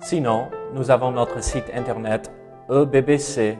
Sinon, 0.00 0.48
nous 0.72 0.90
avons 0.90 1.10
notre 1.10 1.42
site 1.42 1.64
internet 1.74 2.30
ebbc.fr. 2.70 3.56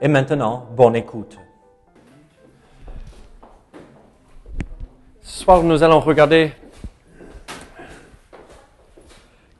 Et 0.00 0.08
maintenant, 0.08 0.66
bonne 0.74 0.96
écoute. 0.96 1.38
Ce 5.20 5.44
soir, 5.44 5.62
nous 5.62 5.82
allons 5.82 6.00
regarder 6.00 6.52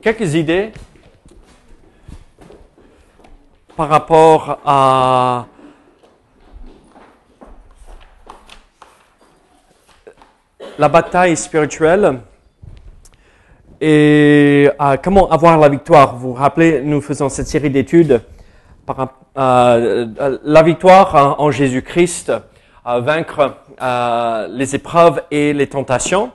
quelques 0.01 0.35
idées 0.35 0.73
par 3.77 3.89
rapport 3.89 4.59
à 4.65 5.47
la 10.79 10.89
bataille 10.89 11.37
spirituelle 11.37 12.21
et 13.81 14.69
euh, 14.81 14.97
comment 15.03 15.31
avoir 15.31 15.59
la 15.59 15.69
victoire? 15.69 16.17
Vous 16.17 16.29
vous 16.29 16.35
rappelez, 16.35 16.81
nous 16.83 17.01
faisons 17.01 17.29
cette 17.29 17.47
série 17.47 17.71
d'études 17.71 18.23
par 18.85 19.15
euh, 19.37 20.07
la 20.43 20.63
victoire 20.63 21.41
en 21.41 21.51
Jésus-Christ, 21.51 22.33
à 22.85 23.01
vaincre 23.01 23.55
euh, 23.81 24.49
les 24.51 24.75
épreuves 24.75 25.23
et 25.31 25.53
les 25.53 25.69
tentations. 25.69 26.33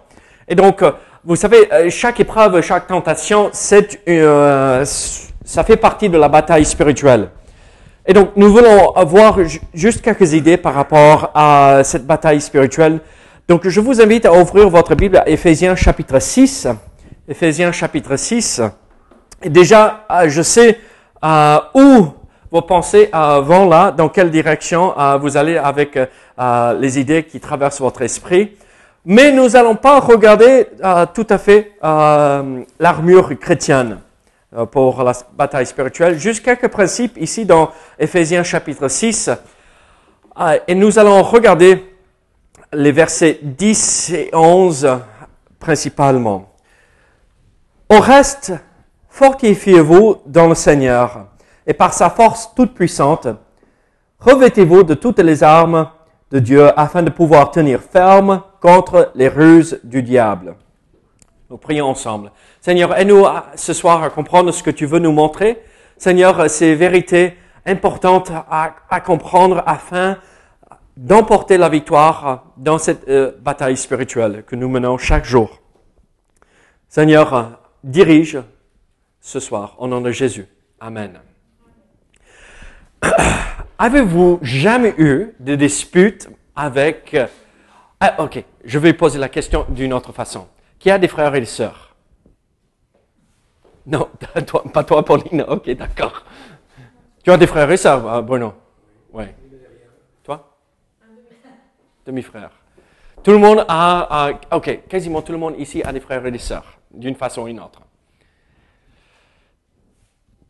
Et 0.47 0.55
donc, 0.55 0.83
vous 1.25 1.35
savez, 1.35 1.69
chaque 1.89 2.19
épreuve, 2.19 2.61
chaque 2.61 2.87
tentation, 2.87 3.49
ça 3.51 4.83
fait 5.63 5.77
partie 5.77 6.09
de 6.09 6.17
la 6.17 6.29
bataille 6.29 6.65
spirituelle. 6.65 7.29
Et 8.05 8.13
donc, 8.13 8.31
nous 8.35 8.51
voulons 8.51 8.91
avoir 8.91 9.39
juste 9.73 10.01
quelques 10.01 10.33
idées 10.33 10.57
par 10.57 10.73
rapport 10.73 11.31
à 11.33 11.81
cette 11.83 12.05
bataille 12.05 12.41
spirituelle. 12.41 12.99
Donc, 13.47 13.67
je 13.67 13.79
vous 13.79 14.01
invite 14.01 14.25
à 14.25 14.33
ouvrir 14.33 14.69
votre 14.69 14.95
Bible 14.95 15.17
à 15.17 15.27
Éphésiens 15.27 15.75
chapitre 15.75 16.19
6. 16.19 16.67
Éphésiens 17.27 17.71
chapitre 17.71 18.15
6. 18.15 18.61
Et 19.43 19.49
déjà, 19.49 20.05
euh, 20.11 20.29
je 20.29 20.41
sais 20.41 20.79
euh, 21.23 21.59
où 21.73 22.07
vos 22.53 22.61
pensées 22.61 23.09
euh, 23.15 23.41
vont 23.41 23.67
là, 23.67 23.89
dans 23.89 24.09
quelle 24.09 24.29
direction 24.29 24.95
euh, 24.95 25.17
vous 25.17 25.37
allez 25.37 25.57
avec 25.57 25.97
euh, 25.97 26.73
les 26.79 26.99
idées 26.99 27.23
qui 27.23 27.39
traversent 27.39 27.81
votre 27.81 28.03
esprit. 28.03 28.55
Mais 29.05 29.31
nous 29.31 29.49
n'allons 29.49 29.75
pas 29.75 29.99
regarder 29.99 30.67
tout 31.13 31.27
à 31.29 31.37
fait 31.37 31.73
l'armure 31.81 33.37
chrétienne 33.37 33.99
pour 34.71 35.03
la 35.03 35.11
bataille 35.35 35.65
spirituelle. 35.65 36.17
Juste 36.17 36.41
quelques 36.41 36.69
principes 36.69 37.17
ici 37.17 37.43
dans 37.43 37.71
Éphésiens 37.99 38.43
chapitre 38.43 38.87
6. 38.87 39.29
et 40.69 40.75
nous 40.75 40.97
allons 40.99 41.21
regarder 41.21 41.83
les 42.71 42.93
versets 42.93 43.39
10 43.41 44.13
et 44.13 44.29
11 44.31 44.87
principalement. 45.59 46.52
Au 47.93 47.99
reste, 47.99 48.53
fortifiez-vous 49.07 50.23
dans 50.25 50.47
le 50.47 50.55
Seigneur 50.55 51.27
et 51.67 51.75
par 51.75 51.93
sa 51.93 52.09
force 52.09 52.49
toute 52.55 52.73
puissante, 52.73 53.27
revêtez-vous 54.19 54.81
de 54.81 54.95
toutes 54.95 55.19
les 55.19 55.43
armes 55.43 55.87
de 56.31 56.39
Dieu 56.39 56.71
afin 56.75 57.03
de 57.03 57.11
pouvoir 57.11 57.51
tenir 57.51 57.81
ferme 57.81 58.41
contre 58.61 59.11
les 59.13 59.27
ruses 59.27 59.79
du 59.83 60.01
diable. 60.01 60.55
Nous 61.51 61.57
prions 61.57 61.85
ensemble. 61.85 62.31
Seigneur, 62.61 62.97
aide-nous 62.97 63.27
ce 63.53 63.73
soir 63.73 64.01
à 64.01 64.09
comprendre 64.09 64.49
ce 64.51 64.63
que 64.63 64.71
tu 64.71 64.87
veux 64.87 64.97
nous 64.97 65.11
montrer. 65.11 65.61
Seigneur, 65.95 66.49
ces 66.49 66.73
vérités 66.73 67.37
importantes 67.63 68.31
à, 68.49 68.73
à 68.89 69.01
comprendre 69.01 69.61
afin 69.67 70.17
d'emporter 70.97 71.59
la 71.59 71.69
victoire 71.69 72.45
dans 72.57 72.79
cette 72.79 73.07
euh, 73.07 73.33
bataille 73.39 73.77
spirituelle 73.77 74.43
que 74.47 74.55
nous 74.55 74.67
menons 74.67 74.97
chaque 74.97 75.25
jour. 75.25 75.59
Seigneur, 76.89 77.59
dirige 77.83 78.39
ce 79.19 79.39
soir 79.39 79.75
au 79.77 79.87
nom 79.87 80.01
de 80.01 80.11
Jésus. 80.11 80.47
Amen. 80.79 81.19
Avez-vous 83.77 84.39
jamais 84.41 84.93
eu 84.97 85.33
de 85.39 85.55
disputes 85.55 86.29
avec... 86.55 87.17
Ah, 87.99 88.15
ok, 88.19 88.43
je 88.63 88.79
vais 88.79 88.93
poser 88.93 89.19
la 89.19 89.29
question 89.29 89.65
d'une 89.69 89.93
autre 89.93 90.11
façon. 90.11 90.47
Qui 90.79 90.91
a 90.91 90.97
des 90.97 91.07
frères 91.07 91.33
et 91.35 91.39
des 91.39 91.45
sœurs? 91.45 91.95
Non, 93.85 94.09
pas 94.73 94.83
toi, 94.83 95.03
Pauline. 95.03 95.45
Ok, 95.47 95.69
d'accord. 95.71 96.23
Tu 97.23 97.31
as 97.31 97.37
des 97.37 97.47
frères 97.47 97.69
et 97.71 97.77
sœurs, 97.77 98.05
euh, 98.13 98.21
Bruno? 98.21 98.53
Oui. 99.13 99.25
Toi? 100.23 100.57
Demi-frère. 102.05 102.51
Tout 103.23 103.31
le 103.31 103.37
monde 103.37 103.65
a, 103.67 104.27
a, 104.27 104.55
ok, 104.57 104.87
quasiment 104.89 105.21
tout 105.21 105.31
le 105.31 105.37
monde 105.37 105.55
ici 105.57 105.81
a 105.83 105.93
des 105.93 106.01
frères 106.01 106.25
et 106.25 106.31
des 106.31 106.37
sœurs 106.39 106.77
d'une 106.93 107.15
façon 107.15 107.43
ou 107.43 107.47
d'une 107.47 107.59
autre. 107.59 107.81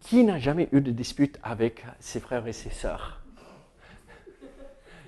Qui 0.01 0.23
n'a 0.23 0.37
jamais 0.37 0.67
eu 0.71 0.81
de 0.81 0.91
dispute 0.91 1.39
avec 1.43 1.83
ses 1.99 2.19
frères 2.19 2.45
et 2.45 2.53
ses 2.53 2.69
sœurs? 2.69 3.21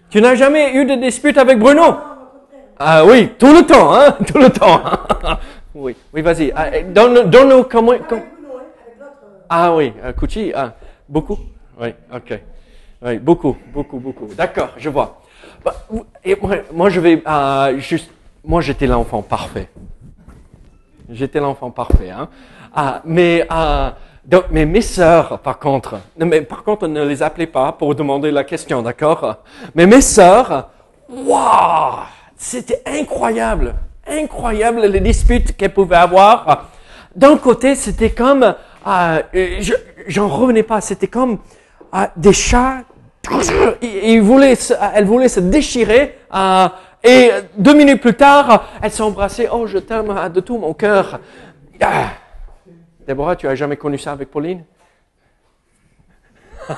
Tu 0.10 0.22
n'as 0.22 0.36
jamais 0.36 0.76
eu 0.76 0.86
de 0.86 0.96
dispute 0.96 1.38
avec 1.38 1.60
Bruno? 1.60 1.98
Ah 2.78 3.06
oui, 3.06 3.32
tout 3.38 3.54
le 3.54 3.66
temps, 3.66 3.94
hein 3.94 4.12
Tout 4.28 4.38
le 4.38 4.50
temps. 4.50 4.82
oui, 5.76 5.96
oui, 6.14 6.22
vas-y. 6.22 6.52
Ah, 6.56 6.82
donne-nous 6.82 7.64
comment... 7.64 7.94
Ah 9.50 9.76
oui, 9.76 9.94
Kuchi, 10.18 10.52
ah, 10.56 10.74
beaucoup 11.08 11.38
Oui, 11.80 11.90
ok. 12.14 12.40
Oui, 13.02 13.20
beaucoup, 13.20 13.56
beaucoup, 13.74 14.00
beaucoup. 14.00 14.28
D'accord, 14.34 14.70
je 14.78 14.90
vois. 14.90 15.22
Bah, 15.64 15.76
et 16.24 16.36
moi, 16.36 16.56
moi, 16.74 16.90
je 16.90 17.00
vais 17.00 17.22
euh, 17.26 17.78
juste... 17.78 18.10
Moi, 18.44 18.62
j'étais 18.62 18.88
l'enfant 18.88 19.22
parfait. 19.22 19.70
J'étais 21.10 21.40
l'enfant 21.40 21.70
parfait. 21.70 22.10
Hein? 22.10 22.30
Ah, 22.74 23.02
mais, 23.06 23.46
ah, 23.50 23.96
donc, 24.26 24.46
mais 24.52 24.66
mes 24.66 24.82
sœurs, 24.82 25.40
par 25.40 25.60
contre, 25.60 25.96
mais 26.18 26.42
par 26.42 26.64
contre, 26.64 26.88
ne 26.88 27.04
les 27.04 27.22
appelez 27.22 27.48
pas 27.48 27.72
pour 27.72 27.94
demander 27.94 28.32
la 28.32 28.44
question, 28.44 28.82
d'accord? 28.82 29.38
Mais 29.76 29.86
mes 29.86 30.02
sœurs, 30.02 30.70
waouh, 31.10 32.00
c'était 32.36 32.82
incroyable, 32.86 33.76
incroyable 34.08 34.82
les 34.88 35.00
disputes 35.00 35.56
qu'elles 35.56 35.74
pouvaient 35.74 35.96
avoir. 35.96 36.70
D'un 37.16 37.38
côté, 37.38 37.76
c'était 37.76 38.10
comme, 38.10 38.56
ah, 38.84 39.20
j'en 40.08 40.28
revenais 40.28 40.64
pas, 40.64 40.82
c'était 40.82 41.08
comme 41.08 41.38
ah, 41.92 42.10
des 42.16 42.34
chats. 42.34 42.82
Ils 43.82 44.22
voulaient, 44.22 44.58
elles 44.94 45.06
voulaient 45.06 45.30
se 45.30 45.40
déchirer. 45.40 46.18
Ah, 46.30 46.74
et 47.06 47.32
deux 47.58 47.74
minutes 47.74 48.02
plus 48.02 48.16
tard, 48.16 48.66
elles 48.82 48.92
s'embrassaient. 48.92 49.48
Oh, 49.52 49.68
je 49.68 49.78
t'aime 49.78 50.14
de 50.34 50.40
tout 50.40 50.58
mon 50.58 50.74
cœur. 50.74 51.20
Ah. 51.82 52.10
Déborah, 53.08 53.36
tu 53.36 53.48
as 53.48 53.56
jamais 53.56 53.78
connu 53.78 53.98
ça 53.98 54.14
avec 54.14 54.32
Pauline? 54.32 54.64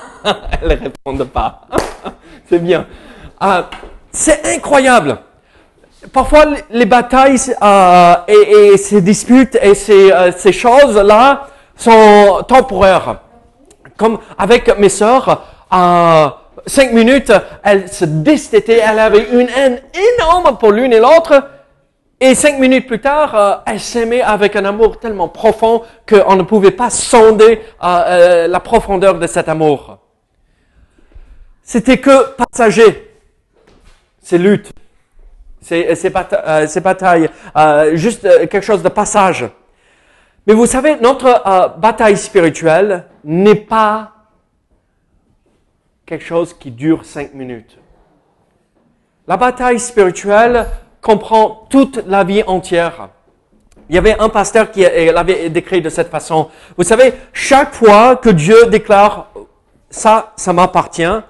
Elle 0.61 0.67
ne 0.67 0.83
répond 0.83 1.25
pas. 1.25 1.61
C'est 2.49 2.59
bien. 2.59 2.85
Ah, 3.39 3.69
c'est 4.11 4.55
incroyable. 4.55 5.19
Parfois, 6.11 6.45
les 6.69 6.85
batailles 6.85 7.37
euh, 7.61 8.15
et, 8.27 8.77
ces 8.77 9.01
disputes 9.01 9.57
et 9.61 9.75
ces, 9.75 10.11
euh, 10.11 10.31
ces 10.31 10.51
choses-là 10.51 11.47
sont 11.75 12.43
temporaires. 12.47 13.19
Comme 13.95 14.19
avec 14.37 14.77
mes 14.79 14.89
sœurs, 14.89 15.43
euh, 15.73 16.29
cinq 16.67 16.93
minutes, 16.93 17.31
elles 17.63 17.89
se 17.89 18.05
détestaient, 18.05 18.81
elles 18.85 18.99
avaient 18.99 19.27
une 19.31 19.49
haine 19.49 19.81
énorme 20.19 20.57
pour 20.57 20.71
l'une 20.71 20.93
et 20.93 20.99
l'autre. 20.99 21.49
Et 22.19 22.33
cinq 22.33 22.59
minutes 22.59 22.87
plus 22.87 22.99
tard, 22.99 23.35
euh, 23.35 23.55
elles 23.67 23.79
s'aimaient 23.79 24.21
avec 24.23 24.55
un 24.55 24.65
amour 24.65 24.99
tellement 24.99 25.29
profond 25.29 25.83
qu'on 26.09 26.35
ne 26.35 26.41
pouvait 26.41 26.71
pas 26.71 26.89
sonder 26.89 27.61
euh, 27.83 27.87
euh, 28.07 28.47
la 28.47 28.59
profondeur 28.59 29.19
de 29.19 29.27
cet 29.27 29.47
amour. 29.47 29.99
C'était 31.61 31.97
que 31.97 32.31
passager, 32.31 33.13
ces 34.19 34.39
luttes, 34.39 34.71
ces, 35.61 35.95
ces, 35.95 36.09
batailles, 36.79 37.29
juste 37.93 38.21
quelque 38.21 38.61
chose 38.61 38.81
de 38.81 38.89
passage. 38.89 39.45
Mais 40.47 40.53
vous 40.53 40.65
savez, 40.65 40.95
notre 41.01 41.77
bataille 41.77 42.15
spirituelle 42.15 43.03
n'est 43.25 43.55
pas 43.55 44.16
quelque 46.07 46.25
chose 46.25 46.55
qui 46.57 46.71
dure 46.71 47.05
cinq 47.05 47.33
minutes. 47.33 47.77
La 49.27 49.35
bataille 49.35 49.77
spirituelle 49.77 50.65
comprend 51.01 51.67
toute 51.69 51.97
la 52.07 52.23
vie 52.23 52.43
entière. 52.47 53.09
Il 53.89 53.95
y 53.95 53.97
avait 53.97 54.17
un 54.17 54.29
pasteur 54.29 54.71
qui 54.71 54.81
l'avait 54.81 55.49
décrit 55.49 55.81
de 55.81 55.89
cette 55.89 56.09
façon. 56.09 56.49
Vous 56.77 56.83
savez, 56.83 57.13
chaque 57.33 57.73
fois 57.73 58.15
que 58.15 58.29
Dieu 58.29 58.67
déclare 58.67 59.27
ça, 59.89 60.31
ça 60.37 60.53
m'appartient, 60.53 61.21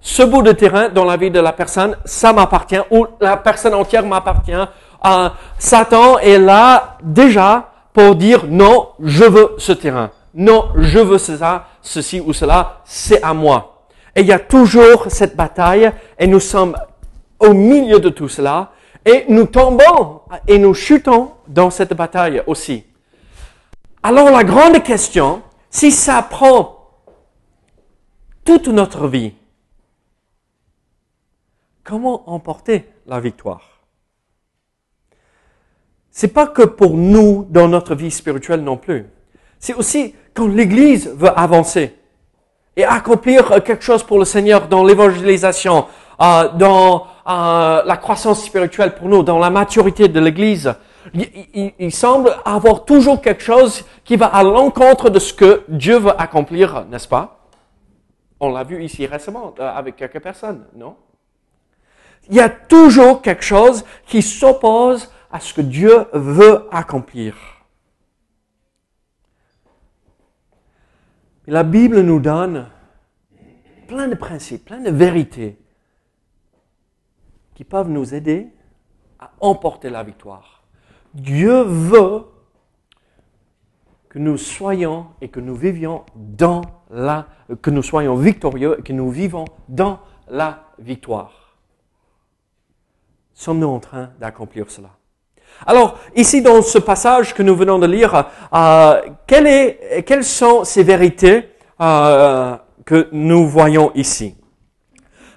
ce 0.00 0.22
bout 0.22 0.42
de 0.42 0.52
terrain 0.52 0.90
dans 0.90 1.04
la 1.04 1.16
vie 1.16 1.30
de 1.30 1.40
la 1.40 1.52
personne, 1.52 1.96
ça 2.04 2.32
m'appartient, 2.32 2.80
ou 2.90 3.06
la 3.20 3.38
personne 3.38 3.74
entière 3.74 4.04
m'appartient, 4.04 4.52
euh, 4.52 5.28
Satan 5.58 6.18
est 6.18 6.38
là 6.38 6.98
déjà 7.02 7.70
pour 7.92 8.14
dire 8.14 8.44
non, 8.46 8.88
je 9.00 9.24
veux 9.24 9.54
ce 9.58 9.72
terrain. 9.72 10.10
Non, 10.34 10.68
je 10.76 10.98
veux 10.98 11.18
ça, 11.18 11.64
ceci 11.80 12.20
ou 12.20 12.34
cela, 12.34 12.80
c'est 12.84 13.22
à 13.22 13.32
moi. 13.32 13.75
Et 14.16 14.22
il 14.22 14.26
y 14.26 14.32
a 14.32 14.38
toujours 14.38 15.06
cette 15.10 15.36
bataille 15.36 15.92
et 16.18 16.26
nous 16.26 16.40
sommes 16.40 16.74
au 17.38 17.52
milieu 17.52 18.00
de 18.00 18.08
tout 18.08 18.30
cela 18.30 18.72
et 19.04 19.26
nous 19.28 19.44
tombons 19.44 20.22
et 20.48 20.58
nous 20.58 20.72
chutons 20.72 21.32
dans 21.46 21.68
cette 21.68 21.92
bataille 21.92 22.42
aussi. 22.46 22.84
Alors 24.02 24.30
la 24.30 24.42
grande 24.42 24.82
question, 24.82 25.42
si 25.68 25.92
ça 25.92 26.22
prend 26.22 26.88
toute 28.42 28.68
notre 28.68 29.06
vie, 29.06 29.34
comment 31.84 32.30
emporter 32.30 32.88
la 33.06 33.20
victoire? 33.20 33.80
C'est 36.10 36.28
pas 36.28 36.46
que 36.46 36.62
pour 36.62 36.96
nous 36.96 37.46
dans 37.50 37.68
notre 37.68 37.94
vie 37.94 38.10
spirituelle 38.10 38.62
non 38.62 38.78
plus. 38.78 39.04
C'est 39.58 39.74
aussi 39.74 40.14
quand 40.32 40.46
l'Église 40.46 41.08
veut 41.14 41.38
avancer 41.38 41.94
et 42.76 42.84
accomplir 42.84 43.62
quelque 43.64 43.82
chose 43.82 44.02
pour 44.02 44.18
le 44.18 44.24
Seigneur 44.24 44.68
dans 44.68 44.84
l'évangélisation, 44.84 45.86
euh, 46.20 46.48
dans 46.54 47.06
euh, 47.26 47.82
la 47.84 47.96
croissance 47.96 48.44
spirituelle 48.44 48.94
pour 48.94 49.08
nous, 49.08 49.22
dans 49.22 49.38
la 49.38 49.50
maturité 49.50 50.08
de 50.08 50.20
l'Église. 50.20 50.74
Il, 51.14 51.92
semble 51.92 52.36
avoir 52.44 52.84
toujours 52.84 53.20
quelque 53.20 53.42
chose 53.42 53.84
qui 54.04 54.16
va 54.16 54.26
à 54.26 54.42
l'encontre 54.42 55.08
de 55.08 55.20
ce 55.20 55.32
que 55.32 55.62
Dieu 55.68 55.98
veut 55.98 56.20
accomplir, 56.20 56.84
n'est-ce 56.90 57.06
pas? 57.06 57.48
On 58.40 58.52
l'a 58.52 58.64
vu 58.64 58.82
ici 58.82 59.06
récemment 59.06 59.54
euh, 59.60 59.72
avec 59.74 59.96
quelques 59.96 60.20
personnes, 60.20 60.66
non? 60.76 60.96
Il 62.28 62.34
y 62.34 62.40
a 62.40 62.48
toujours 62.48 63.22
quelque 63.22 63.44
chose 63.44 63.84
qui 64.04 64.20
s'oppose 64.20 65.10
à 65.30 65.38
ce 65.38 65.54
que 65.54 65.60
Dieu 65.60 66.06
veut 66.12 66.66
accomplir. 66.72 67.55
La 71.46 71.62
Bible 71.62 72.00
nous 72.00 72.18
donne 72.18 72.68
plein 73.86 74.08
de 74.08 74.14
principes, 74.16 74.64
plein 74.64 74.80
de 74.80 74.90
vérités 74.90 75.58
qui 77.54 77.64
peuvent 77.64 77.88
nous 77.88 78.14
aider 78.14 78.48
à 79.18 79.30
emporter 79.40 79.88
la 79.88 80.02
victoire. 80.02 80.64
Dieu 81.14 81.62
veut 81.62 82.24
que 84.08 84.18
nous 84.18 84.36
soyons 84.36 85.06
et 85.20 85.28
que 85.28 85.40
nous 85.40 85.54
vivions 85.54 86.04
dans 86.16 86.62
la, 86.90 87.28
que 87.62 87.70
nous 87.70 87.82
soyons 87.82 88.16
victorieux 88.16 88.80
et 88.80 88.82
que 88.82 88.92
nous 88.92 89.10
vivons 89.10 89.44
dans 89.68 90.00
la 90.28 90.64
victoire. 90.78 91.56
Sommes-nous 93.34 93.68
en 93.68 93.80
train 93.80 94.10
d'accomplir 94.18 94.70
cela? 94.70 94.95
Alors, 95.64 95.98
ici, 96.14 96.42
dans 96.42 96.60
ce 96.62 96.78
passage 96.78 97.34
que 97.34 97.42
nous 97.42 97.56
venons 97.56 97.78
de 97.78 97.86
lire, 97.86 98.26
euh, 98.52 99.00
quelles 99.26 100.24
sont 100.24 100.64
ces 100.64 100.82
vérités 100.82 101.48
euh, 101.80 102.56
que 102.84 103.08
nous 103.12 103.48
voyons 103.48 103.92
ici? 103.94 104.34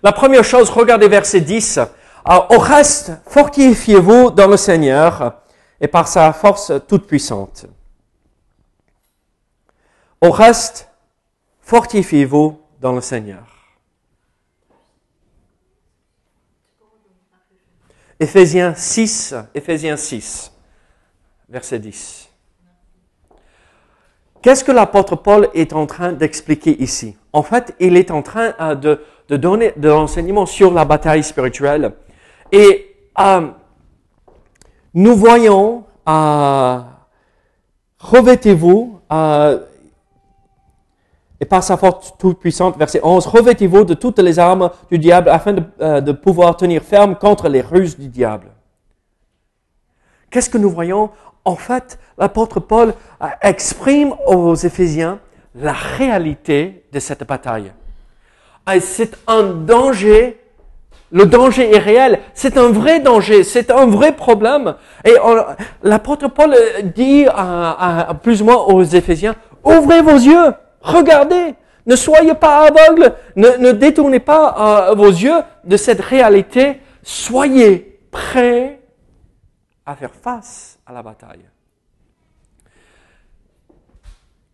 La 0.04 0.12
première 0.12 0.44
chose, 0.44 0.70
regardez 0.70 1.08
verset 1.08 1.42
10. 1.42 1.78
Euh, 1.78 2.40
au 2.50 2.60
reste, 2.60 3.12
fortifiez-vous 3.28 4.32
dans 4.32 4.48
le 4.48 4.58
Seigneur 4.58 5.42
et 5.80 5.88
par 5.88 6.08
sa 6.08 6.34
force 6.34 6.72
toute 6.88 7.08
puissante. 7.08 7.66
Au 10.22 10.32
reste, 10.32 10.90
fortifiez-vous 11.62 12.60
dans 12.82 12.92
le 12.92 13.02
Seigneur. 13.02 13.59
Éphésiens 18.20 18.74
6, 18.76 19.34
Éphésiens 19.56 19.96
6, 19.96 20.52
verset 21.48 21.80
10. 21.80 22.30
Qu'est-ce 24.42 24.64
que 24.64 24.74
l'apôtre 24.74 25.16
Paul 25.16 25.50
est 25.54 25.72
en 25.72 25.86
train 25.86 26.12
d'expliquer 26.12 26.82
ici? 26.82 27.16
En 27.32 27.44
fait, 27.44 27.76
il 27.80 27.96
est 27.96 28.12
en 28.12 28.22
train 28.22 28.54
euh, 28.60 28.76
de, 28.76 29.38
donner 29.38 29.74
de 29.78 29.88
l'enseignement 29.88 30.46
sur 30.46 30.74
la 30.74 30.84
bataille 30.84 31.24
spirituelle. 31.24 31.94
Et 32.52 32.96
euh, 33.20 33.48
nous 34.94 35.16
voyons, 35.16 35.86
euh, 36.08 36.80
revêtez-vous 38.00 39.00
et 41.42 41.46
par 41.46 41.64
sa 41.64 41.78
force 41.78 42.14
toute 42.18 42.40
puissante, 42.40 42.78
verset 42.78 43.00
11, 43.02 43.26
revêtez-vous 43.28 43.86
de 43.86 43.94
toutes 43.94 44.20
les 44.20 44.40
armes 44.40 44.70
du 44.92 45.00
diable 45.00 45.30
afin 45.30 45.56
euh, 45.80 46.02
de, 46.02 46.12
pouvoir 46.12 46.58
tenir 46.58 46.84
ferme 46.84 47.16
contre 47.16 47.48
les 47.48 47.62
ruses 47.62 47.98
du 47.98 48.10
diable. 48.10 48.48
Qu'est-ce 50.30 50.50
que 50.50 50.58
nous 50.58 50.70
voyons? 50.70 51.10
En 51.46 51.56
fait, 51.56 51.98
l'apôtre 52.18 52.60
Paul 52.60 52.94
euh, 53.22 53.28
exprime 53.42 54.14
aux 54.28 54.56
Éphésiens 54.56 55.20
la 55.56 55.74
réalité 55.74 56.84
de 56.92 57.00
cette 57.00 57.26
bataille. 57.26 57.72
C'est 58.82 59.18
un 59.26 59.42
danger, 59.42 60.40
le 61.12 61.26
danger 61.26 61.74
est 61.74 61.80
réel, 61.80 62.20
c'est 62.36 62.56
un 62.56 62.70
vrai 62.70 63.00
danger, 63.00 63.44
c'est 63.44 63.72
un 63.72 63.88
vrai 63.88 64.12
problème. 64.16 64.76
Et 65.04 65.16
l'apôtre 65.82 66.28
Paul 66.28 66.56
dit 66.96 67.26
à, 67.28 68.16
plus 68.22 68.44
ou 68.44 68.46
moins 68.46 68.58
aux 68.58 68.84
Éphésiens, 68.84 69.34
ouvrez 69.64 70.04
vos 70.04 70.12
yeux. 70.12 70.54
Regardez, 70.82 71.56
ne 71.86 71.96
soyez 71.96 72.36
pas 72.36 72.68
aveugles, 72.68 73.16
ne, 73.36 73.72
détournez 73.72 74.20
pas 74.20 74.90
euh, 74.90 74.96
vos 74.96 75.08
yeux 75.10 75.42
de 75.64 75.78
cette 75.78 76.02
réalité. 76.02 76.82
Soyez 77.04 78.00
prêts 78.12 78.82
à 79.86 79.96
faire 79.96 80.14
face 80.14 80.80
à 80.86 80.94
la 80.94 81.02
bataille. 81.02 81.46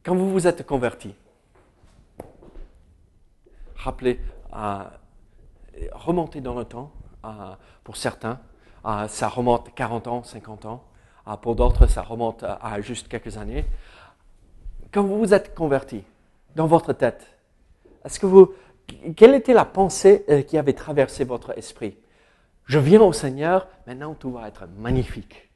Quand 0.04 0.16
vous 0.16 0.32
vous 0.32 0.48
êtes 0.48 0.66
converti, 0.66 1.16
rappelez, 3.76 4.20
euh, 4.56 4.84
remontez 5.92 6.42
dans 6.42 6.54
le 6.54 6.66
temps, 6.66 6.92
euh, 7.26 7.30
pour 7.84 7.98
certains, 7.98 8.40
ça 9.08 9.28
remonte 9.28 9.74
40 9.74 10.08
ans, 10.08 10.24
50 10.24 10.66
ans, 10.66 10.84
pour 11.42 11.56
d'autres, 11.56 11.88
ça 11.88 12.04
remonte 12.04 12.44
à 12.44 12.80
juste 12.82 13.08
quelques 13.08 13.36
années. 13.36 13.66
Quand 14.94 15.02
vous 15.02 15.18
vous 15.18 15.34
êtes 15.34 15.56
converti, 15.56 16.04
dans 16.56 16.68
votre 16.68 16.94
tête 16.94 17.28
Est-ce 18.04 18.20
que 18.20 18.26
vous, 18.26 18.54
quelle 19.16 19.36
était 19.36 19.54
la 19.54 19.66
pensée 19.66 20.26
euh, 20.30 20.42
qui 20.42 20.58
avait 20.58 20.74
traversé 20.74 21.24
votre 21.24 21.58
esprit? 21.58 21.98
Je 22.66 22.80
viens 22.80 23.02
au 23.02 23.14
Seigneur, 23.14 23.68
maintenant 23.86 24.16
tout 24.16 24.32
va 24.32 24.48
être 24.48 24.68
magnifique. 24.78 25.50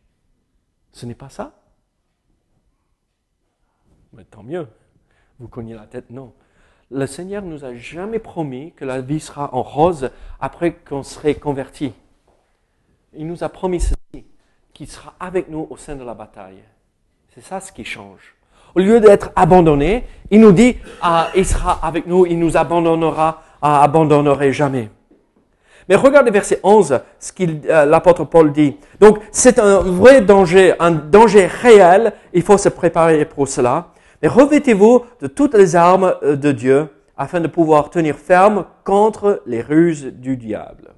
Ce 0.92 1.06
n'est 1.06 1.16
pas 1.16 1.30
ça? 1.30 1.60
Mais 4.14 4.24
tant 4.26 4.44
mieux. 4.44 4.68
Vous 5.40 5.48
cognez 5.48 5.74
la 5.74 5.88
tête, 5.88 6.10
non. 6.10 6.34
Le 6.92 7.06
Seigneur 7.06 7.44
nous 7.44 7.64
a 7.66 7.76
jamais 7.76 8.20
promis 8.20 8.74
que 8.74 8.84
la 8.84 9.02
vie 9.02 9.20
sera 9.20 9.54
en 9.54 9.62
rose 9.62 10.10
après 10.40 10.74
qu'on 10.74 11.04
serait 11.04 11.36
converti. 11.36 11.94
Il 13.14 13.28
nous 13.28 13.44
a 13.44 13.50
promis 13.50 13.80
ceci, 13.80 14.26
qu'il 14.74 14.88
sera 14.88 15.16
avec 15.20 15.50
nous 15.50 15.68
au 15.70 15.78
sein 15.78 15.96
de 15.96 16.04
la 16.04 16.14
bataille. 16.14 16.64
C'est 17.30 17.42
ça 17.42 17.60
ce 17.60 17.72
qui 17.72 17.86
change. 17.86 18.36
Au 18.76 18.80
lieu 18.80 19.00
d'être 19.00 19.32
abandonné, 19.36 20.06
il 20.32 20.42
nous 20.42 20.52
dit, 20.52 20.78
ah, 21.02 21.30
il 21.36 21.46
sera 21.46 21.80
avec 21.82 22.06
nous, 22.06 22.26
il 22.26 22.38
nous 22.38 22.58
abandonnera, 22.58 23.42
ah, 23.62 23.82
abandonnerait 23.84 24.54
jamais. 24.54 24.90
Mais 25.90 25.96
regardez 25.96 26.30
verset 26.30 26.60
11, 26.62 27.00
ce 27.20 27.32
qu'il, 27.32 27.62
euh, 27.68 27.86
l'apôtre 27.86 28.24
Paul 28.24 28.52
dit. 28.52 28.78
Donc, 29.00 29.20
c'est 29.32 29.58
un 29.58 29.80
vrai 29.80 30.22
danger, 30.22 30.76
un 30.80 30.92
danger 30.92 31.48
réel. 31.48 32.14
Il 32.32 32.44
faut 32.44 32.60
se 32.60 32.70
préparer 32.70 33.26
pour 33.26 33.48
cela. 33.48 33.88
Mais 34.22 34.28
revêtez-vous 34.28 35.04
de 35.20 35.26
toutes 35.26 35.56
les 35.56 35.76
armes 35.76 36.16
euh, 36.22 36.36
de 36.36 36.52
Dieu 36.52 36.90
afin 37.18 37.40
de 37.40 37.48
pouvoir 37.48 37.90
tenir 37.90 38.16
ferme 38.16 38.66
contre 38.84 39.42
les 39.48 39.62
ruses 39.62 40.06
du 40.06 40.38
diable. 40.38 40.94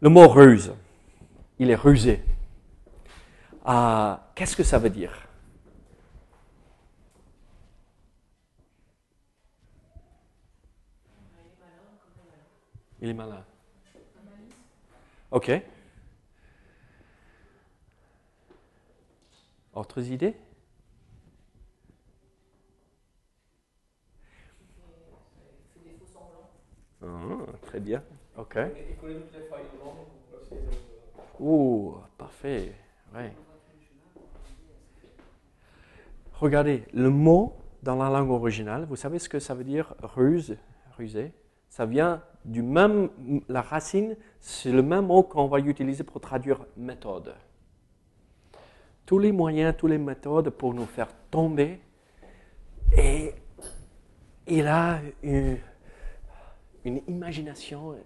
Le 0.00 0.08
mot 0.08 0.26
ruse, 0.26 0.72
il 1.58 1.70
est 1.70 1.76
rusé. 1.76 2.22
Ah, 3.66 4.30
Qu'est-ce 4.34 4.56
que 4.56 4.62
ça 4.64 4.78
veut 4.78 4.90
dire? 4.90 5.12
Il 13.00 13.08
est 13.10 13.14
malin. 13.14 13.44
Ok. 15.30 15.50
Autres 19.74 20.10
idées? 20.10 20.36
Ah, 27.02 27.06
Très 27.62 27.80
bien. 27.80 28.02
Ok. 28.36 28.58
Ouh, 31.40 31.96
parfait. 32.18 32.74
Ouais. 33.14 33.32
Regardez, 36.40 36.84
le 36.92 37.08
mot 37.08 37.56
dans 37.82 37.96
la 37.96 38.10
langue 38.10 38.30
originale, 38.30 38.84
vous 38.84 38.96
savez 38.96 39.18
ce 39.18 39.28
que 39.28 39.38
ça 39.38 39.54
veut 39.54 39.64
dire 39.64 39.94
ruse, 40.02 40.56
rusé 40.96 41.32
Ça 41.70 41.86
vient 41.86 42.22
du 42.44 42.62
même, 42.62 43.08
la 43.48 43.62
racine, 43.62 44.16
c'est 44.40 44.70
le 44.70 44.82
même 44.82 45.06
mot 45.06 45.22
qu'on 45.22 45.46
va 45.46 45.60
utiliser 45.60 46.04
pour 46.04 46.20
traduire 46.20 46.60
méthode. 46.76 47.34
Tous 49.06 49.18
les 49.18 49.32
moyens, 49.32 49.74
toutes 49.78 49.90
les 49.90 49.98
méthodes 49.98 50.50
pour 50.50 50.74
nous 50.74 50.84
faire 50.84 51.08
tomber. 51.30 51.80
Et 52.96 53.32
il 54.46 54.66
a 54.66 55.00
une, 55.22 55.56
une 56.84 57.00
imagination 57.08 57.96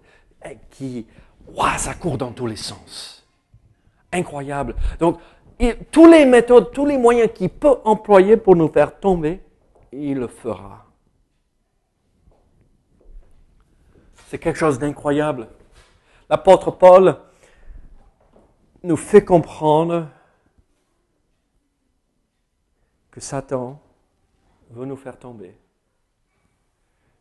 qui, 0.69 1.05
waouh, 1.47 1.77
ça 1.77 1.95
court 1.95 2.17
dans 2.17 2.31
tous 2.31 2.47
les 2.47 2.55
sens. 2.55 3.27
Incroyable. 4.11 4.75
Donc, 4.99 5.19
tous 5.91 6.07
les 6.07 6.25
méthodes, 6.25 6.71
tous 6.71 6.85
les 6.85 6.97
moyens 6.97 7.29
qu'il 7.33 7.49
peut 7.49 7.77
employer 7.83 8.37
pour 8.37 8.55
nous 8.55 8.67
faire 8.67 8.99
tomber, 8.99 9.41
il 9.91 10.17
le 10.17 10.27
fera. 10.27 10.85
C'est 14.27 14.39
quelque 14.39 14.57
chose 14.57 14.79
d'incroyable. 14.79 15.49
L'apôtre 16.29 16.71
Paul 16.71 17.17
nous 18.83 18.97
fait 18.97 19.23
comprendre 19.23 20.07
que 23.11 23.19
Satan 23.19 23.81
veut 24.69 24.85
nous 24.85 24.95
faire 24.95 25.19
tomber. 25.19 25.55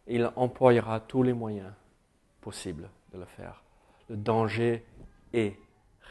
Il 0.06 0.30
employera 0.36 1.00
tous 1.00 1.22
les 1.22 1.32
moyens 1.32 1.72
possibles 2.40 2.88
de 3.12 3.18
le 3.18 3.26
faire. 3.26 3.62
Le 4.08 4.16
danger 4.16 4.86
est 5.32 5.56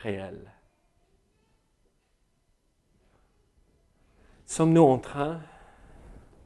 réel. 0.03 0.51
Sommes-nous 4.49 4.81
en 4.81 4.97
train 4.97 5.41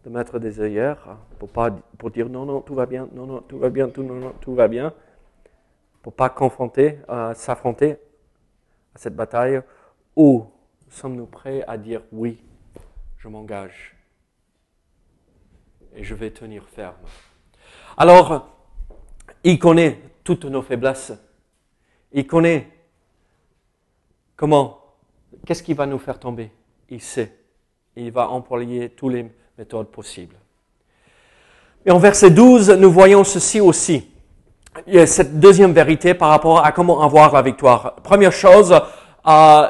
de 0.03 0.09
mettre 0.09 0.37
des 0.37 0.59
œillères 0.59 1.17
pour, 1.39 1.47
pas, 1.47 1.71
pour 1.97 2.11
dire 2.11 2.27
non, 2.27 2.45
non, 2.45 2.59
tout 2.59 2.75
va 2.75 2.85
bien, 2.85 3.07
non, 3.13 3.25
non, 3.25 3.39
tout 3.39 3.57
va 3.57 3.69
bien, 3.69 3.87
tout, 3.87 4.03
non, 4.03 4.33
tout 4.41 4.53
va 4.53 4.67
bien, 4.67 4.93
pour 6.01 6.11
pas 6.11 6.29
confronter, 6.29 6.99
euh, 7.07 7.33
s'affronter 7.33 7.93
à 8.93 8.97
cette 8.97 9.15
bataille, 9.15 9.61
ou 10.17 10.45
sommes-nous 10.89 11.27
prêts 11.27 11.63
à 11.65 11.77
dire 11.77 12.01
oui, 12.11 12.43
je 13.19 13.29
m'engage 13.29 13.95
et 15.95 16.03
je 16.03 16.13
vais 16.13 16.29
tenir 16.29 16.67
ferme? 16.67 16.97
Alors, 17.95 18.53
il 19.45 19.57
connaît 19.57 20.01
toutes 20.25 20.43
nos 20.43 20.61
faiblesses. 20.61 21.13
Il 22.11 22.27
connaît 22.27 22.69
comment, 24.35 24.81
qu'est-ce 25.45 25.63
qui 25.63 25.73
va 25.73 25.85
nous 25.85 25.99
faire 25.99 26.19
tomber? 26.19 26.51
Il 26.89 26.99
sait. 26.99 27.42
Il 27.95 28.11
va 28.11 28.29
employer 28.29 28.89
toutes 28.89 29.13
les 29.13 29.25
méthodes 29.57 29.87
possibles. 29.87 30.35
Et 31.85 31.91
en 31.91 31.99
verset 31.99 32.31
12, 32.31 32.71
nous 32.71 32.91
voyons 32.91 33.23
ceci 33.23 33.59
aussi. 33.59 34.09
Il 34.87 34.95
y 34.95 34.99
a 34.99 35.05
cette 35.05 35.39
deuxième 35.39 35.73
vérité 35.73 36.13
par 36.13 36.29
rapport 36.29 36.65
à 36.65 36.71
comment 36.71 37.01
avoir 37.01 37.33
la 37.33 37.41
victoire. 37.41 37.95
Première 38.03 38.31
chose, 38.31 38.73
euh, 39.27 39.67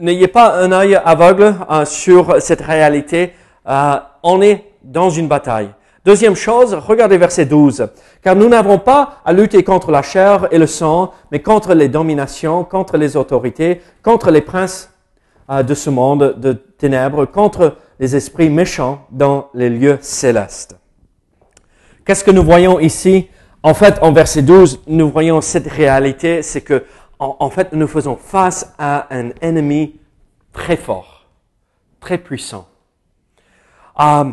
n'ayez 0.00 0.28
pas 0.28 0.56
un 0.56 0.72
œil 0.72 0.96
aveugle 0.96 1.54
euh, 1.70 1.84
sur 1.84 2.40
cette 2.42 2.60
réalité. 2.60 3.32
Euh, 3.68 3.96
on 4.22 4.42
est 4.42 4.64
dans 4.82 5.08
une 5.08 5.28
bataille. 5.28 5.70
Deuxième 6.04 6.34
chose, 6.34 6.74
regardez 6.74 7.16
verset 7.16 7.46
12. 7.46 7.88
Car 8.22 8.34
nous 8.34 8.48
n'avons 8.48 8.78
pas 8.78 9.20
à 9.24 9.32
lutter 9.32 9.62
contre 9.62 9.90
la 9.92 10.02
chair 10.02 10.48
et 10.50 10.58
le 10.58 10.66
sang, 10.66 11.12
mais 11.30 11.40
contre 11.40 11.74
les 11.74 11.88
dominations, 11.88 12.64
contre 12.64 12.96
les 12.96 13.16
autorités, 13.16 13.80
contre 14.02 14.30
les 14.30 14.40
princes 14.40 14.91
de 15.60 15.74
ce 15.74 15.90
monde 15.90 16.36
de 16.38 16.52
ténèbres, 16.52 17.26
contre 17.26 17.76
les 18.00 18.16
esprits 18.16 18.48
méchants 18.48 19.06
dans 19.10 19.50
les 19.52 19.68
lieux 19.68 19.98
célestes. 20.00 20.76
Qu'est-ce 22.04 22.24
que 22.24 22.30
nous 22.30 22.42
voyons 22.42 22.80
ici? 22.80 23.28
En 23.62 23.74
fait, 23.74 23.98
en 24.02 24.12
verset 24.12 24.42
12, 24.42 24.80
nous 24.86 25.10
voyons 25.10 25.40
cette 25.40 25.68
réalité, 25.68 26.42
c'est 26.42 26.62
que 26.62 26.84
en, 27.18 27.50
fait, 27.50 27.72
nous 27.72 27.86
faisons 27.86 28.16
face 28.16 28.74
à 28.78 29.06
un 29.14 29.30
ennemi 29.40 30.00
très 30.52 30.76
fort, 30.76 31.28
très 32.00 32.18
puissant. 32.18 32.66
Euh, 34.00 34.32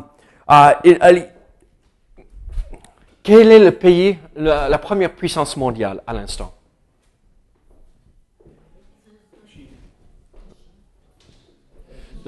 euh, 0.50 1.22
quel 3.22 3.52
est 3.52 3.60
le 3.60 3.72
pays, 3.72 4.18
la 4.36 4.78
première 4.80 5.14
puissance 5.14 5.56
mondiale 5.56 6.02
à 6.08 6.14
l'instant? 6.14 6.52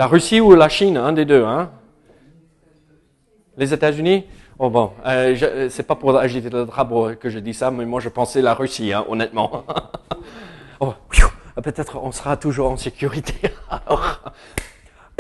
La 0.02 0.08
Russie 0.08 0.42
ou 0.42 0.56
la 0.56 0.68
Chine, 0.68 0.98
un 0.98 1.14
des 1.14 1.26
deux, 1.26 1.44
hein? 1.44 1.70
Les 3.56 3.72
États-Unis? 3.72 4.26
Oh 4.58 4.72
bon, 4.72 4.94
euh, 5.06 5.70
c'est 5.70 5.84
pas 5.84 5.94
pour 5.94 6.18
agiter 6.18 6.50
le 6.50 6.66
drapeau 6.66 7.14
que 7.14 7.30
je 7.30 7.38
dis 7.38 7.54
ça, 7.54 7.70
mais 7.70 7.86
moi 7.86 8.02
je 8.02 8.10
pensais 8.10 8.42
la 8.42 8.56
Russie, 8.56 8.94
hein, 8.94 9.06
honnêtement. 9.08 9.64
oh, 10.80 10.96
peut-être 11.62 12.00
on 12.00 12.12
sera 12.12 12.36
toujours 12.36 12.72
en 12.72 12.78
sécurité. 12.78 13.52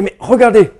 Mais 0.01 0.15
regardez, 0.19 0.71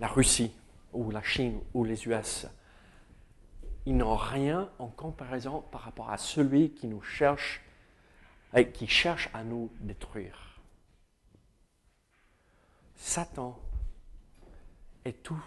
la 0.00 0.06
Russie 0.06 0.50
ou 0.94 1.10
la 1.10 1.22
Chine 1.22 1.60
ou 1.74 1.84
les 1.84 2.08
US, 2.08 2.46
ils 3.84 3.94
n'ont 3.94 4.16
rien 4.16 4.70
en 4.78 4.86
comparaison 4.86 5.62
par 5.70 5.82
rapport 5.82 6.08
à 6.10 6.16
celui 6.16 6.70
qui 6.70 6.86
nous 6.86 7.02
cherche 7.02 7.65
qui 8.64 8.86
cherche 8.86 9.28
à 9.34 9.44
nous 9.44 9.70
détruire. 9.80 10.60
Satan 12.96 13.58
et 15.04 15.12
tous 15.12 15.42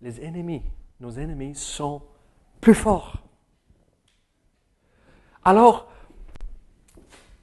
les 0.00 0.24
ennemis, 0.24 0.62
nos 1.00 1.10
ennemis 1.10 1.54
sont 1.54 2.02
plus 2.60 2.74
forts. 2.74 3.18
Alors, 5.44 5.90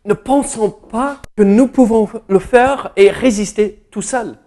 ne 0.06 0.14
pensons 0.14 0.72
pas 0.72 1.22
que 1.36 1.44
nous 1.44 1.68
pouvons 1.68 2.10
le 2.30 2.40
faire 2.40 2.94
et 2.96 3.10
résister 3.10 3.86
tout 3.92 4.02
seuls. 4.02 4.40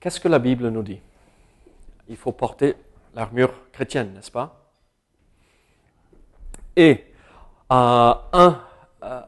Qu'est-ce 0.00 0.20
que 0.20 0.28
la 0.28 0.38
Bible 0.38 0.68
nous 0.68 0.82
dit? 0.82 1.00
Il 2.08 2.16
faut 2.16 2.32
porter 2.32 2.74
l'armure 3.14 3.52
chrétienne, 3.72 4.12
n'est-ce 4.14 4.30
pas? 4.30 4.70
Et 6.76 7.04
euh, 7.72 8.14
un, 8.32 8.60
euh, 9.02 9.22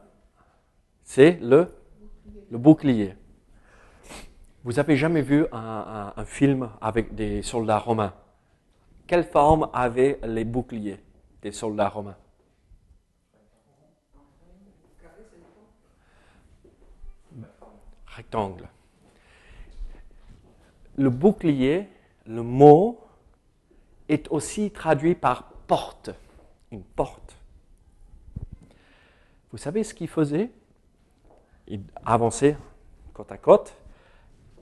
c'est 1.03 1.39
le, 1.41 1.73
bouclier. 2.51 3.15
Vous 4.63 4.79
avez 4.79 4.97
jamais 4.97 5.21
vu 5.21 5.45
un, 5.51 6.13
un, 6.15 6.25
film 6.25 6.69
avec 6.81 7.15
des 7.15 7.41
soldats 7.41 7.79
romains? 7.79 8.13
Quelle 9.05 9.23
forme 9.23 9.69
avaient 9.73 10.19
les 10.23 10.43
boucliers 10.43 10.99
des 11.41 11.51
soldats 11.51 11.87
romains? 11.87 12.17
Rectangle. 18.07 18.67
Le 20.97 21.09
bouclier 21.09 21.87
le 22.27 22.43
mot 22.43 22.99
est 24.09 24.27
aussi 24.29 24.71
traduit 24.71 25.15
par 25.15 25.43
porte, 25.67 26.11
une 26.71 26.83
porte. 26.83 27.35
Vous 29.51 29.57
savez 29.57 29.83
ce 29.83 29.93
qu'il 29.93 30.07
faisait? 30.07 30.49
Il 31.67 31.81
avançait 32.05 32.57
côte 33.13 33.31
à 33.31 33.37
côte, 33.37 33.73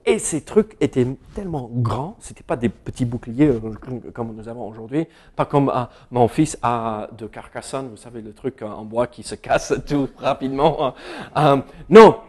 et 0.05 0.19
ces 0.19 0.41
trucs 0.41 0.77
étaient 0.79 1.05
tellement 1.34 1.69
grands, 1.72 2.15
ce 2.19 2.29
n'étaient 2.29 2.43
pas 2.43 2.55
des 2.55 2.69
petits 2.69 3.05
boucliers 3.05 3.48
euh, 3.48 3.60
comme 4.13 4.36
nous 4.36 4.48
avons 4.48 4.67
aujourd'hui, 4.67 5.07
pas 5.36 5.45
comme 5.45 5.69
euh, 5.69 5.84
mon 6.12 6.27
fils 6.27 6.57
a 6.62 7.10
de 7.17 7.25
Carcassonne, 7.27 7.89
vous 7.89 7.98
savez, 7.98 8.22
le 8.22 8.31
truc 8.34 8.62
euh, 8.62 8.67
en 8.67 8.86
bois 8.86 9.07
qui 9.07 9.24
se 9.24 9.36
casse 9.36 9.74
tout 9.88 10.07
rapidement. 10.17 10.93
non, 11.89 12.19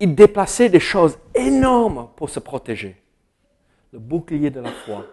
il 0.00 0.14
déplaçait 0.14 0.70
des 0.70 0.80
choses 0.80 1.18
énormes 1.34 2.08
pour 2.16 2.30
se 2.30 2.40
protéger 2.40 2.96
le 3.92 3.98
bouclier 3.98 4.50
de 4.50 4.60
la 4.60 4.70
foi. 4.70 5.04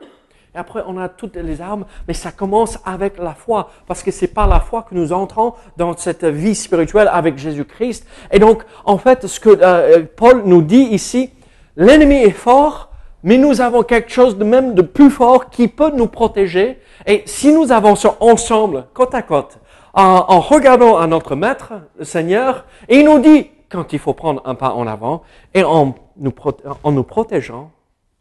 Et 0.53 0.57
après, 0.57 0.83
on 0.87 0.99
a 0.99 1.09
toutes 1.09 1.35
les 1.35 1.61
armes, 1.61 1.85
mais 2.07 2.13
ça 2.13 2.31
commence 2.31 2.77
avec 2.85 3.17
la 3.17 3.33
foi, 3.33 3.71
parce 3.87 4.03
que 4.03 4.11
c'est 4.11 4.27
par 4.27 4.47
la 4.47 4.59
foi 4.59 4.83
que 4.83 4.93
nous 4.93 5.13
entrons 5.13 5.55
dans 5.77 5.97
cette 5.97 6.25
vie 6.25 6.53
spirituelle 6.53 7.09
avec 7.11 7.39
Jésus-Christ. 7.39 8.07
Et 8.31 8.37
donc, 8.37 8.63
en 8.85 8.99
fait, 8.99 9.25
ce 9.25 9.39
que 9.39 9.49
euh, 9.49 10.03
Paul 10.15 10.43
nous 10.45 10.61
dit 10.61 10.89
ici, 10.91 11.31
l'ennemi 11.75 12.17
est 12.17 12.29
fort, 12.29 12.91
mais 13.23 13.39
nous 13.39 13.61
avons 13.61 13.81
quelque 13.81 14.11
chose 14.11 14.37
de 14.37 14.43
même 14.43 14.75
de 14.75 14.83
plus 14.83 15.09
fort 15.09 15.49
qui 15.49 15.67
peut 15.67 15.91
nous 15.95 16.07
protéger. 16.07 16.79
Et 17.07 17.23
si 17.25 17.51
nous 17.51 17.71
avançons 17.71 18.15
ensemble, 18.19 18.85
côte 18.93 19.15
à 19.15 19.23
côte, 19.23 19.57
en, 19.95 20.39
regardant 20.39 20.97
à 20.97 21.07
notre 21.07 21.35
Maître, 21.35 21.73
le 21.97 22.05
Seigneur, 22.05 22.65
et 22.87 22.99
il 22.99 23.05
nous 23.05 23.17
dit 23.17 23.49
quand 23.69 23.91
il 23.93 23.97
faut 23.99 24.13
prendre 24.13 24.43
un 24.45 24.53
pas 24.53 24.73
en 24.73 24.85
avant, 24.85 25.23
et 25.55 25.63
en 25.63 25.95
nous 26.15 27.03
protégeant 27.03 27.71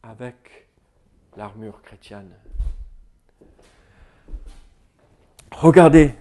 avec 0.02 0.34
l'armure 1.36 1.82
chrétienne. 1.82 2.34
Regardez, 5.52 6.14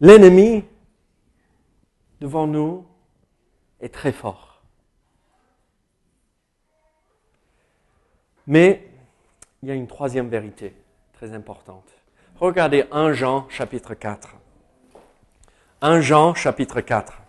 l'ennemi 0.00 0.64
devant 2.20 2.46
nous 2.46 2.86
est 3.80 3.92
très 3.92 4.12
fort. 4.12 4.62
Mais 8.46 8.86
il 9.62 9.68
y 9.68 9.72
a 9.72 9.74
une 9.74 9.86
troisième 9.86 10.28
vérité 10.28 10.74
très 11.14 11.32
importante. 11.32 11.90
Regardez 12.36 12.84
1 12.92 13.12
Jean 13.12 13.48
chapitre 13.48 13.94
4. 13.94 14.36
1 15.80 16.00
Jean 16.00 16.34
chapitre 16.34 16.80
4. 16.80 17.23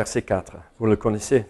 Verset 0.00 0.22
4, 0.22 0.56
vous 0.78 0.86
le 0.86 0.96
connaissez. 0.96 1.44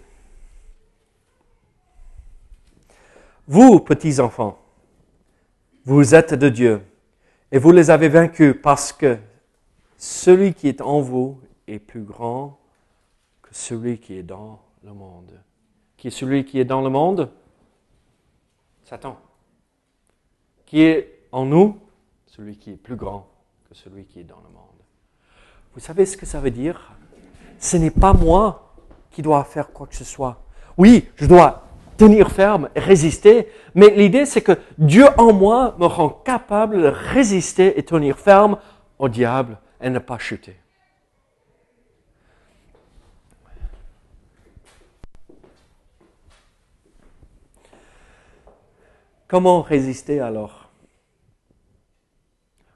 Vous, 3.46 3.78
petits 3.78 4.18
enfants, 4.18 4.58
vous 5.84 6.16
êtes 6.16 6.34
de 6.34 6.48
Dieu 6.48 6.82
et 7.52 7.58
vous 7.58 7.70
les 7.70 7.90
avez 7.90 8.08
vaincus 8.08 8.56
parce 8.60 8.92
que 8.92 9.18
celui 9.96 10.52
qui 10.52 10.66
est 10.66 10.80
en 10.80 11.00
vous 11.00 11.40
est 11.68 11.78
plus 11.78 12.02
grand 12.02 12.58
que 13.40 13.54
celui 13.54 14.00
qui 14.00 14.14
est 14.14 14.24
dans 14.24 14.60
le 14.82 14.94
monde. 14.94 15.40
Qui 15.96 16.08
est 16.08 16.10
celui 16.10 16.44
qui 16.44 16.58
est 16.58 16.64
dans 16.64 16.80
le 16.80 16.90
monde? 16.90 17.30
Satan. 18.82 19.16
Qui 20.66 20.82
est 20.82 21.20
en 21.30 21.44
nous? 21.44 21.78
Celui 22.26 22.56
qui 22.56 22.72
est 22.72 22.76
plus 22.76 22.96
grand 22.96 23.30
que 23.68 23.76
celui 23.76 24.06
qui 24.06 24.18
est 24.18 24.24
dans 24.24 24.40
le 24.40 24.48
monde. 24.52 24.82
Vous 25.72 25.80
savez 25.80 26.04
ce 26.04 26.16
que 26.16 26.26
ça 26.26 26.40
veut 26.40 26.50
dire? 26.50 26.96
Ce 27.60 27.76
n'est 27.76 27.90
pas 27.90 28.14
moi 28.14 28.74
qui 29.10 29.22
dois 29.22 29.44
faire 29.44 29.70
quoi 29.70 29.86
que 29.86 29.94
ce 29.94 30.04
soit. 30.04 30.42
Oui, 30.76 31.08
je 31.16 31.26
dois 31.26 31.64
tenir 31.98 32.30
ferme, 32.30 32.70
résister, 32.74 33.48
mais 33.74 33.90
l'idée 33.90 34.24
c'est 34.24 34.40
que 34.40 34.58
Dieu 34.78 35.04
en 35.18 35.34
moi 35.34 35.76
me 35.78 35.84
rend 35.84 36.08
capable 36.08 36.80
de 36.80 36.86
résister 36.86 37.78
et 37.78 37.84
tenir 37.84 38.18
ferme 38.18 38.58
au 38.98 39.10
diable 39.10 39.58
et 39.82 39.90
ne 39.90 39.98
pas 39.98 40.18
chuter. 40.18 40.56
Comment 49.28 49.60
résister 49.60 50.20
alors? 50.20 50.70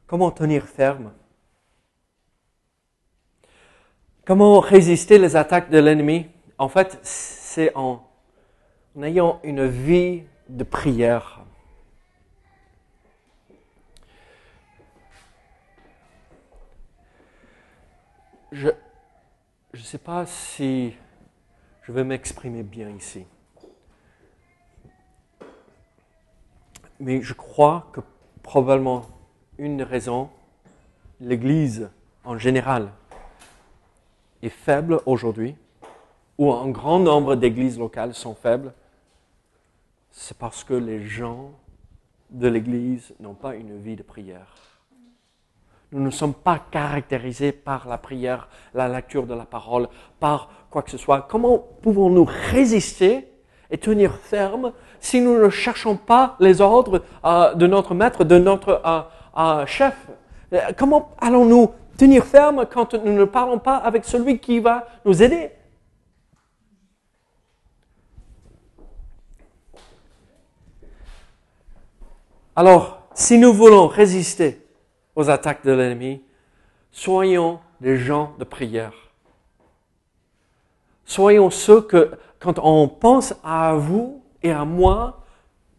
Comment 0.07 0.31
tenir 0.31 0.67
ferme? 0.67 1.11
Comment 4.27 4.59
résister 4.59 5.19
les 5.19 5.37
attaques 5.37 5.69
de 5.69 5.79
l'ennemi? 5.79 6.27
En 6.57 6.71
fait, 6.71 6.99
c'est 7.03 7.75
en, 7.75 8.03
ayant 9.03 9.39
une 9.45 9.67
vie 9.67 10.23
de 10.49 10.65
prière. 10.65 11.41
je 18.53 18.69
ne 19.75 19.83
sais 19.83 19.99
pas 19.99 20.25
si 20.27 20.95
je 21.83 21.93
vais 21.93 22.05
m'exprimer 22.05 22.63
bien 22.63 22.89
ici. 22.91 23.27
Mais 27.01 27.21
je 27.21 27.35
crois 27.35 27.91
que 27.93 28.01
probablement 28.43 29.07
une 29.59 29.77
des 29.77 29.85
raisons, 29.85 30.31
l'Église 31.21 31.91
en 32.23 32.39
général 32.39 32.93
est 34.47 34.51
faible 34.51 35.01
aujourd'hui, 35.07 35.55
ou 36.39 36.53
un 36.53 36.69
grand 36.69 36.99
nombre 36.99 37.37
d'églises 37.37 37.79
locales 37.79 38.15
sont 38.15 38.35
faibles, 38.35 38.73
c'est 40.11 40.37
parce 40.37 40.65
que 40.65 40.75
les 40.75 41.03
gens 41.05 41.51
de 42.31 42.49
l'Église 42.49 43.15
n'ont 43.21 43.35
pas 43.35 43.55
une 43.55 43.79
vie 43.79 43.97
de 43.97 44.03
prière. 44.03 44.55
Nous 45.93 46.03
ne 46.03 46.11
sommes 46.11 46.35
pas 46.35 46.61
caractérisés 46.71 47.53
par 47.53 47.87
la 47.89 47.99
prière, 47.99 48.49
la 48.75 48.89
lecture 48.89 49.27
de 49.27 49.35
la 49.35 49.45
parole, 49.45 49.89
par 50.19 50.51
quoi 50.71 50.83
que 50.83 50.91
ce 50.91 50.99
soit. 50.99 51.27
Comment 51.29 51.59
pouvons-nous 51.83 52.27
résister 52.51 53.29
et 53.71 53.79
tenir 53.79 54.17
ferme 54.17 54.73
si 54.99 55.21
nous 55.21 55.39
ne 55.41 55.49
cherchons 55.51 55.97
pas 55.97 56.37
les 56.41 56.61
ordres 56.61 57.03
euh, 57.25 57.55
de 57.55 57.67
notre 57.67 57.95
maître, 57.95 58.25
de 58.25 58.39
notre 58.39 58.83
euh, 58.85 59.01
euh, 59.37 59.67
chef? 59.67 59.97
Comment 60.77 61.11
allons-nous 61.21 61.71
tenir 61.97 62.25
ferme 62.25 62.67
quand 62.71 62.95
nous 62.95 63.13
ne 63.13 63.25
parlons 63.25 63.59
pas 63.59 63.77
avec 63.77 64.05
celui 64.05 64.39
qui 64.39 64.61
va 64.61 64.87
nous 65.05 65.23
aider 65.23 65.51
Alors, 72.57 73.09
si 73.15 73.39
nous 73.39 73.53
voulons 73.53 73.89
résister 73.89 74.65
aux 75.17 75.29
attaques 75.29 75.65
de 75.65 75.73
l'ennemi, 75.73 76.23
soyons 76.93 77.59
des 77.81 77.97
gens 77.97 78.35
de 78.39 78.45
prière. 78.45 78.93
Soyons 81.05 81.51
ceux 81.51 81.81
que, 81.81 82.13
quand 82.39 82.59
on 82.61 82.87
pense 82.89 83.35
à 83.43 83.75
vous 83.75 84.23
et 84.43 84.53
à 84.53 84.65
moi, 84.65 85.25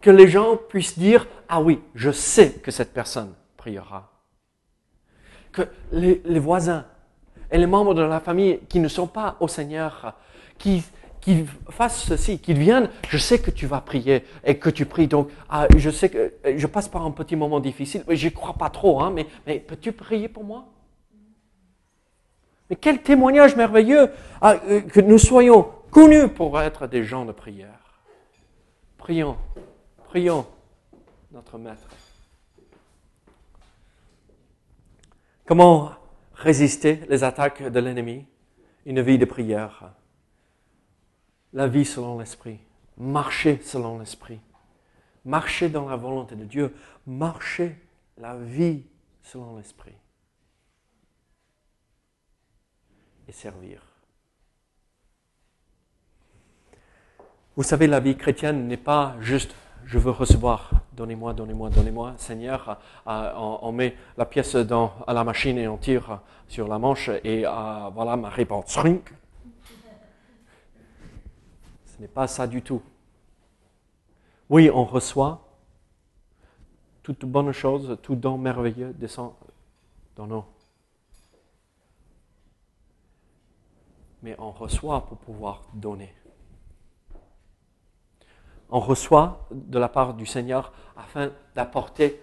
que 0.01 0.09
les 0.09 0.27
gens 0.27 0.57
puissent 0.57 0.99
dire, 0.99 1.27
ah 1.47 1.61
oui, 1.61 1.81
je 1.95 2.11
sais 2.11 2.51
que 2.51 2.71
cette 2.71 2.93
personne 2.93 3.33
priera. 3.55 4.14
Que 5.55 5.61
les, 5.93 6.39
voisins 6.39 6.85
et 7.49 7.57
les 7.57 7.65
membres 7.65 7.93
de 7.93 8.01
la 8.01 8.19
famille 8.19 8.59
qui 8.67 8.79
ne 8.79 8.89
sont 8.89 9.07
pas 9.07 9.37
au 9.39 9.47
Seigneur, 9.47 10.13
qui 10.57 10.83
qu'ils 11.21 11.47
fassent 11.71 12.03
ceci, 12.03 12.37
qu'ils 12.37 12.59
viennent, 12.59 12.87
je 13.09 13.17
sais 13.17 13.39
que 13.39 13.49
tu 13.49 13.65
vas 13.65 13.81
prier 13.81 14.23
et 14.43 14.59
que 14.59 14.69
tu 14.69 14.85
pries. 14.85 15.07
Donc, 15.07 15.29
ah, 15.49 15.65
je 15.75 15.89
sais 15.89 16.09
que 16.09 16.33
je 16.55 16.67
passe 16.67 16.87
par 16.87 17.03
un 17.03 17.09
petit 17.09 17.35
moment 17.35 17.59
difficile, 17.59 18.03
mais 18.07 18.15
je 18.15 18.29
crois 18.29 18.53
pas 18.53 18.69
trop, 18.69 19.01
hein, 19.01 19.11
mais, 19.11 19.25
mais 19.47 19.57
peux-tu 19.57 19.91
prier 19.91 20.27
pour 20.27 20.43
moi? 20.43 20.65
Mais 22.69 22.75
quel 22.75 23.01
témoignage 23.01 23.55
merveilleux 23.55 24.11
ah, 24.39 24.57
euh, 24.67 24.81
que 24.81 24.99
nous 24.99 25.17
soyons 25.17 25.67
connus 25.95 26.27
pour 26.27 26.59
être 26.59 26.87
des 26.87 27.05
gens 27.05 27.23
de 27.23 27.31
prière. 27.31 27.79
Prions, 28.97 29.37
prions 30.09 30.45
notre 31.31 31.57
Maître. 31.57 31.87
Comment 35.45 35.93
résister 36.33 37.01
les 37.07 37.23
attaques 37.23 37.61
de 37.61 37.79
l'ennemi? 37.79 38.25
Une 38.85 39.01
vie 39.01 39.19
de 39.19 39.25
prière. 39.25 39.93
La 41.53 41.67
vie 41.67 41.85
selon 41.85 42.17
l'Esprit, 42.17 42.59
marcher 42.97 43.59
selon 43.61 43.99
l'Esprit, 43.99 44.39
marcher 45.23 45.69
dans 45.69 45.87
la 45.87 45.95
volonté 45.95 46.35
de 46.35 46.45
Dieu, 46.45 46.75
marcher 47.05 47.79
la 48.17 48.35
vie 48.37 48.83
selon 49.21 49.55
l'Esprit. 49.57 49.95
Et 53.27 53.31
servir. 53.31 53.81
Vous 57.55 57.63
savez, 57.63 57.87
la 57.87 57.99
vie 57.99 58.17
chrétienne 58.17 58.67
n'est 58.67 58.77
pas 58.77 59.15
juste 59.21 59.55
je 59.85 59.99
veux 59.99 60.11
recevoir, 60.11 60.71
donnez-moi, 60.93 61.33
donnez-moi, 61.33 61.69
donnez-moi, 61.69 62.13
Seigneur. 62.17 62.79
Euh, 63.07 63.33
on, 63.35 63.71
met 63.71 63.95
la 64.17 64.25
pièce 64.25 64.55
à 64.55 65.13
la 65.13 65.23
machine 65.23 65.57
et 65.57 65.67
on 65.67 65.77
tire 65.77 66.21
sur 66.47 66.67
la 66.67 66.79
manche 66.79 67.09
et 67.23 67.45
euh, 67.45 67.89
voilà 67.93 68.17
ma 68.17 68.29
réponse. 68.29 68.77
Ce 71.85 72.01
n'est 72.01 72.07
pas 72.07 72.27
ça 72.27 72.47
du 72.47 72.61
tout. 72.61 72.81
Oui, 74.49 74.69
on 74.73 74.83
reçoit 74.85 75.41
toute 77.03 77.23
bonne 77.25 77.51
chose, 77.51 77.97
tout 78.01 78.15
don 78.15 78.37
merveilleux 78.37 78.93
descend 78.93 79.33
dans 80.15 80.25
nous. 80.25 80.43
Mais 84.23 84.35
on 84.39 84.51
reçoit 84.51 85.05
pour 85.05 85.17
pouvoir 85.19 85.61
donner. 85.73 86.11
On 88.69 88.79
reçoit 88.79 89.47
de 89.51 89.77
la 89.77 89.89
part 89.89 90.13
du 90.13 90.25
Seigneur 90.25 90.73
afin 90.95 91.31
d'apporter 91.53 92.21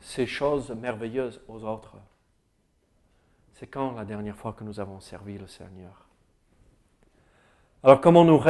ces 0.00 0.26
choses 0.26 0.70
merveilleuses 0.70 1.40
aux 1.48 1.64
autres. 1.64 1.96
C'est 3.54 3.66
quand 3.66 3.92
la 3.92 4.04
dernière 4.04 4.36
fois 4.36 4.52
que 4.52 4.64
nous 4.64 4.80
avons 4.80 5.00
servi 5.00 5.38
le 5.38 5.46
Seigneur? 5.46 6.06
Alors 7.82 8.00
comment, 8.00 8.24
nous, 8.24 8.40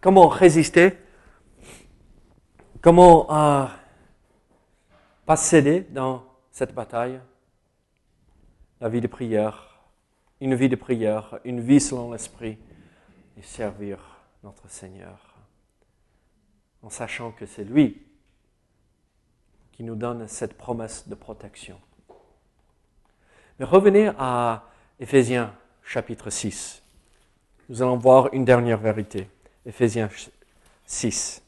comment 0.00 0.28
résister? 0.28 0.98
Comment 2.80 3.32
euh, 3.32 3.66
pas 5.24 5.36
céder 5.36 5.82
dans 5.82 6.24
cette 6.50 6.74
bataille? 6.74 7.20
La 8.80 8.88
vie 8.88 9.00
de 9.00 9.06
prière, 9.06 9.80
une 10.40 10.54
vie 10.54 10.68
de 10.68 10.76
prière, 10.76 11.38
une 11.44 11.60
vie 11.60 11.80
selon 11.80 12.10
l'Esprit 12.10 12.58
et 13.36 13.42
servir 13.42 13.98
notre 14.42 14.68
Seigneur 14.68 15.31
en 16.82 16.90
sachant 16.90 17.30
que 17.30 17.46
c'est 17.46 17.64
lui 17.64 18.02
qui 19.72 19.84
nous 19.84 19.94
donne 19.94 20.28
cette 20.28 20.56
promesse 20.56 21.08
de 21.08 21.14
protection. 21.14 21.80
Mais 23.58 23.64
revenez 23.64 24.10
à 24.18 24.64
Éphésiens 25.00 25.54
chapitre 25.82 26.30
6. 26.30 26.82
Nous 27.68 27.82
allons 27.82 27.96
voir 27.96 28.28
une 28.32 28.44
dernière 28.44 28.78
vérité. 28.78 29.28
Éphésiens 29.64 30.10
6. 30.86 31.42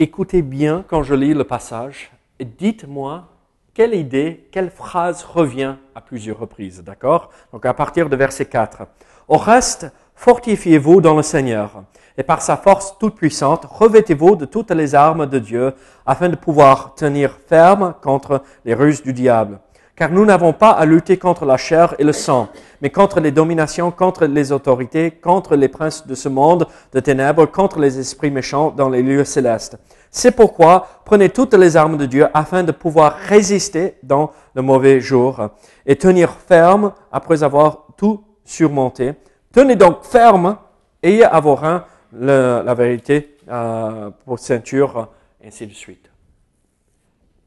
Écoutez 0.00 0.42
bien 0.42 0.84
quand 0.88 1.02
je 1.02 1.14
lis 1.14 1.34
le 1.34 1.44
passage 1.44 2.10
et 2.38 2.44
dites-moi 2.44 3.33
quelle 3.74 3.94
idée, 3.94 4.48
quelle 4.52 4.70
phrase 4.70 5.24
revient 5.24 5.74
à 5.94 6.00
plusieurs 6.00 6.38
reprises, 6.38 6.82
d'accord? 6.84 7.30
Donc 7.52 7.66
à 7.66 7.74
partir 7.74 8.08
de 8.08 8.16
verset 8.16 8.46
4. 8.46 8.86
Au 9.26 9.36
reste, 9.36 9.90
fortifiez-vous 10.14 11.00
dans 11.00 11.16
le 11.16 11.22
Seigneur 11.22 11.82
et 12.16 12.22
par 12.22 12.40
sa 12.40 12.56
force 12.56 12.96
toute 12.98 13.16
puissante, 13.16 13.64
revêtez-vous 13.64 14.36
de 14.36 14.44
toutes 14.44 14.70
les 14.70 14.94
armes 14.94 15.26
de 15.26 15.40
Dieu 15.40 15.72
afin 16.06 16.28
de 16.28 16.36
pouvoir 16.36 16.94
tenir 16.94 17.36
ferme 17.48 17.94
contre 18.00 18.42
les 18.64 18.74
ruses 18.74 19.02
du 19.02 19.12
diable. 19.12 19.58
Car 19.96 20.10
nous 20.10 20.24
n'avons 20.24 20.52
pas 20.52 20.70
à 20.70 20.84
lutter 20.84 21.18
contre 21.18 21.44
la 21.44 21.56
chair 21.56 21.94
et 21.98 22.04
le 22.04 22.12
sang, 22.12 22.48
mais 22.80 22.90
contre 22.90 23.20
les 23.20 23.30
dominations, 23.30 23.90
contre 23.90 24.26
les 24.26 24.50
autorités, 24.52 25.10
contre 25.10 25.54
les 25.54 25.68
princes 25.68 26.06
de 26.06 26.14
ce 26.14 26.28
monde 26.28 26.66
de 26.92 27.00
ténèbres, 27.00 27.46
contre 27.46 27.78
les 27.78 27.98
esprits 27.98 28.30
méchants 28.30 28.70
dans 28.70 28.88
les 28.88 29.02
lieux 29.02 29.24
célestes. 29.24 29.78
C'est 30.16 30.30
pourquoi 30.30 30.86
prenez 31.04 31.28
toutes 31.28 31.54
les 31.54 31.76
armes 31.76 31.96
de 31.96 32.06
Dieu 32.06 32.28
afin 32.32 32.62
de 32.62 32.70
pouvoir 32.70 33.16
résister 33.16 33.96
dans 34.04 34.30
le 34.54 34.62
mauvais 34.62 35.00
jour 35.00 35.48
et 35.84 35.96
tenir 35.96 36.30
ferme 36.30 36.92
après 37.10 37.42
avoir 37.42 37.88
tout 37.96 38.22
surmonté. 38.44 39.14
Tenez 39.52 39.74
donc 39.74 40.04
ferme, 40.04 40.56
ayez 41.02 41.24
à 41.24 41.40
vos 41.40 41.56
reins 41.56 41.84
la 42.12 42.74
vérité 42.74 43.36
euh, 43.48 44.10
pour 44.24 44.38
ceinture, 44.38 45.08
ainsi 45.44 45.66
de 45.66 45.72
suite. 45.72 46.08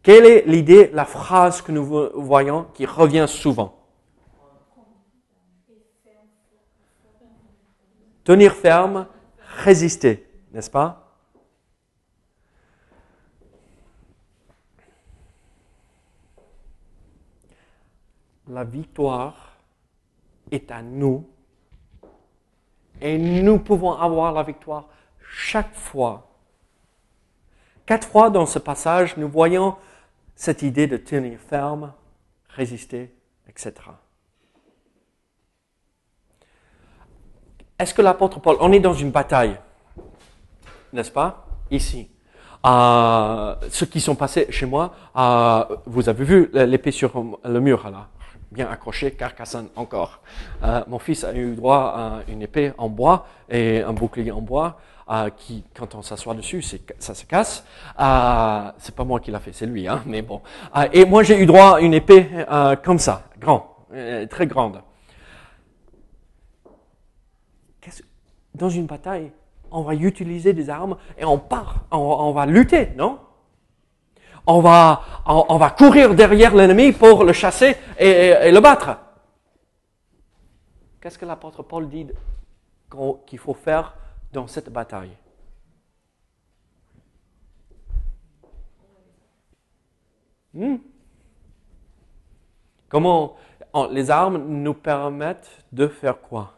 Quelle 0.04 0.26
est 0.26 0.44
l'idée, 0.46 0.92
la 0.94 1.06
phrase 1.06 1.62
que 1.62 1.72
nous 1.72 1.86
voyons 2.16 2.66
qui 2.74 2.86
revient 2.86 3.28
souvent? 3.30 3.78
Tenir 8.26 8.52
ferme, 8.52 9.08
résister, 9.64 10.28
n'est-ce 10.52 10.70
pas? 10.70 11.07
La 18.50 18.64
victoire 18.64 19.58
est 20.52 20.72
à 20.72 20.82
nous 20.82 21.28
et 23.02 23.18
nous 23.18 23.60
pouvons 23.60 23.94
avoir 23.94 24.32
la 24.32 24.44
victoire 24.44 24.88
chaque 25.30 25.74
fois. 25.74 26.28
Quatre 27.86 28.08
fois 28.08 28.30
dans 28.30 28.46
ce 28.46 28.60
passage, 28.60 29.18
nous 29.18 29.30
voyons 29.30 29.76
cette 30.36 30.62
idée 30.62 30.88
de 30.88 30.98
tenir 30.98 31.40
ferme, 31.40 31.94
résister, 32.50 33.14
etc. 33.48 33.74
Est-ce 37.78 37.94
que 37.94 38.02
l'apôtre 38.02 38.40
Paul, 38.40 38.58
on 38.60 38.72
est 38.72 38.80
dans 38.80 38.94
une 38.94 39.12
bataille, 39.12 39.60
n'est-ce 40.94 41.12
pas, 41.12 41.46
ici 41.70 42.10
euh, 42.66 43.56
Ceux 43.70 43.86
qui 43.86 44.02
sont 44.02 44.16
passés 44.16 44.48
chez 44.52 44.66
moi, 44.66 44.94
euh, 45.16 45.76
vous 45.86 46.10
avez 46.10 46.26
vu 46.26 46.50
l'épée 46.54 46.92
sur 46.92 47.40
le 47.44 47.60
mur 47.60 47.90
là 47.90 48.10
bien 48.52 48.70
accroché, 48.70 49.12
Carcassonne 49.12 49.70
encore. 49.76 50.22
Euh, 50.64 50.84
mon 50.88 51.00
fils 51.00 51.24
a 51.24 51.34
eu 51.34 51.56
droit 51.56 51.94
à 51.96 52.32
une 52.32 52.42
épée 52.42 52.72
en 52.78 52.90
bois 52.90 53.28
et 53.50 53.82
un 53.82 53.94
bouclier 53.94 54.32
en 54.32 54.42
bois 54.42 54.80
euh, 55.10 55.30
qui, 55.30 55.64
quand 55.74 55.96
on 55.96 56.02
s'assoit 56.02 56.34
dessus, 56.34 56.62
ça 57.00 57.14
se 57.14 57.26
casse. 57.26 57.66
Euh, 58.00 58.72
c'est 58.78 58.96
pas 58.96 59.04
moi 59.04 59.20
qui 59.20 59.32
l'a 59.32 59.40
fait, 59.40 59.54
c'est 59.54 59.66
lui, 59.66 59.88
hein, 59.88 60.02
mais 60.06 60.22
bon. 60.22 60.42
Euh, 60.76 60.88
et 60.94 61.06
moi, 61.06 61.24
j'ai 61.24 61.40
eu 61.40 61.46
droit 61.46 61.78
à 61.78 61.80
une 61.80 61.94
épée 61.94 62.28
euh, 62.34 62.76
comme 62.76 63.00
ça, 63.00 63.24
grand, 63.40 63.76
très 64.30 64.48
grande. 64.48 64.82
Dans 68.54 68.70
une 68.70 68.88
bataille, 68.88 69.32
on 69.70 69.84
va 69.84 69.94
utiliser 69.94 70.52
des 70.52 70.70
armes 70.70 70.98
et 71.18 71.26
on 71.26 71.38
part, 71.38 71.86
on 71.92 72.32
va 72.32 72.48
lutter, 72.48 72.90
non? 72.98 73.20
On 74.48 74.62
va, 74.62 75.76
courir 75.78 76.16
derrière 76.16 76.56
l'ennemi 76.56 76.94
pour 76.94 77.24
le 77.24 77.34
chasser 77.34 77.76
et, 78.00 78.52
le 78.52 78.60
battre. 78.60 78.98
Qu'est-ce 81.02 81.18
que 81.18 81.26
l'apôtre 81.26 81.64
Paul 81.64 81.90
dit 81.90 82.08
qu'il 83.26 83.40
faut 83.40 83.54
faire 83.54 83.96
dans 84.32 84.48
cette 84.48 84.70
bataille? 84.70 85.16
Hmm? 90.54 90.78
Comment 92.90 93.36
les 93.92 94.10
armes 94.10 94.38
nous 94.38 94.74
permettent 94.74 95.66
de 95.72 95.88
faire 95.88 96.20
quoi? 96.22 96.54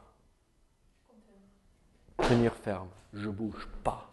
Tenir 2.17 2.53
ferme. 2.53 2.89
Je 3.13 3.29
bouge 3.29 3.67
pas. 3.83 4.07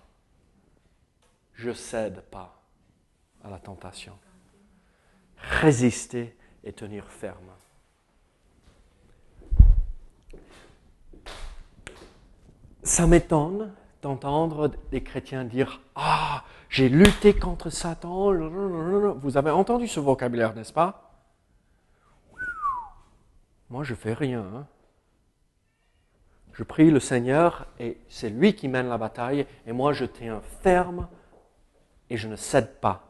Je 1.52 1.72
cède 1.72 2.22
pas 2.30 2.55
à 3.46 3.50
la 3.50 3.58
tentation. 3.58 4.12
Résister 5.36 6.36
et 6.64 6.72
tenir 6.72 7.04
ferme. 7.06 7.50
Ça 12.82 13.06
m'étonne 13.06 13.72
d'entendre 14.02 14.68
des 14.90 15.02
chrétiens 15.02 15.44
dire 15.44 15.80
Ah, 15.94 16.44
j'ai 16.68 16.88
lutté 16.88 17.34
contre 17.34 17.70
Satan. 17.70 18.32
Vous 19.14 19.36
avez 19.36 19.50
entendu 19.50 19.88
ce 19.88 20.00
vocabulaire, 20.00 20.54
n'est-ce 20.54 20.72
pas? 20.72 21.10
Moi, 23.70 23.82
je 23.82 23.94
fais 23.94 24.12
rien. 24.12 24.40
Hein. 24.40 24.66
Je 26.52 26.62
prie 26.62 26.90
le 26.90 27.00
Seigneur 27.00 27.66
et 27.78 27.98
c'est 28.08 28.30
lui 28.30 28.54
qui 28.54 28.66
mène 28.68 28.88
la 28.88 28.96
bataille 28.96 29.46
et 29.66 29.72
moi 29.72 29.92
je 29.92 30.06
tiens 30.06 30.40
ferme 30.62 31.06
et 32.08 32.16
je 32.16 32.28
ne 32.28 32.36
cède 32.36 32.80
pas. 32.80 33.05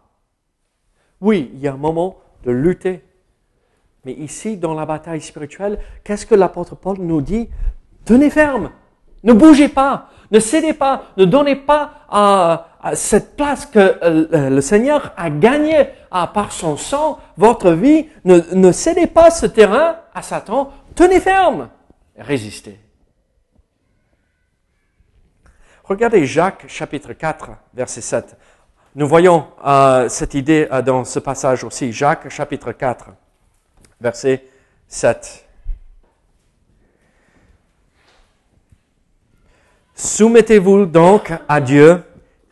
Oui, 1.20 1.50
il 1.55 1.61
y 1.61 1.68
a 1.68 1.72
un 1.72 1.79
moment 1.79 2.18
de 2.44 2.50
lutter. 2.50 3.02
Mais 4.05 4.12
ici, 4.12 4.57
dans 4.57 4.74
la 4.74 4.87
bataille 4.87 5.20
spirituelle, 5.20 5.79
qu'est-ce 6.05 6.26
que 6.26 6.35
l'apôtre 6.35 6.76
Paul 6.76 6.98
nous 7.00 7.20
dit? 7.20 7.48
Tenez 8.05 8.31
ferme, 8.31 8.70
ne 9.24 9.33
bougez 9.33 9.68
pas, 9.68 10.11
ne 10.31 10.38
cédez 10.38 10.72
pas, 10.72 11.07
ne 11.16 11.24
donnez 11.24 11.57
pas 11.57 11.92
à, 12.09 12.66
cette 12.94 13.35
place 13.35 13.66
que 13.66 13.98
euh, 14.05 14.48
le 14.48 14.61
Seigneur 14.61 15.12
a 15.16 15.29
gagnée 15.29 15.88
par 16.11 16.52
son 16.52 16.76
sang, 16.76 17.18
votre 17.37 17.72
vie. 17.72 18.09
Ne, 18.24 18.38
ne 18.55 18.70
cédez 18.70 19.09
pas 19.09 19.33
ce 19.33 19.46
terrain 19.46 19.96
à 20.14 20.22
Satan, 20.22 20.70
tenez 20.94 21.18
ferme, 21.18 21.68
résistez. 22.16 22.79
Regardez 25.83 26.26
Jacques 26.26 26.66
chapitre 26.68 27.12
4, 27.12 27.50
verset 27.74 28.00
7. 28.00 28.37
Nous 28.96 29.06
voyons 29.06 29.46
euh, 29.62 30.09
cette 30.09 30.32
idée 30.32 30.68
euh, 30.72 30.80
dans 30.80 31.04
ce 31.04 31.18
passage 31.18 31.64
aussi, 31.64 31.92
Jacques 31.92 32.30
chapitre 32.30 32.72
4, 32.72 33.11
verset 34.00 34.46
7. 34.88 35.46
Soumettez-vous 39.94 40.87
donc 40.87 41.30
à 41.46 41.61
Dieu, 41.61 42.02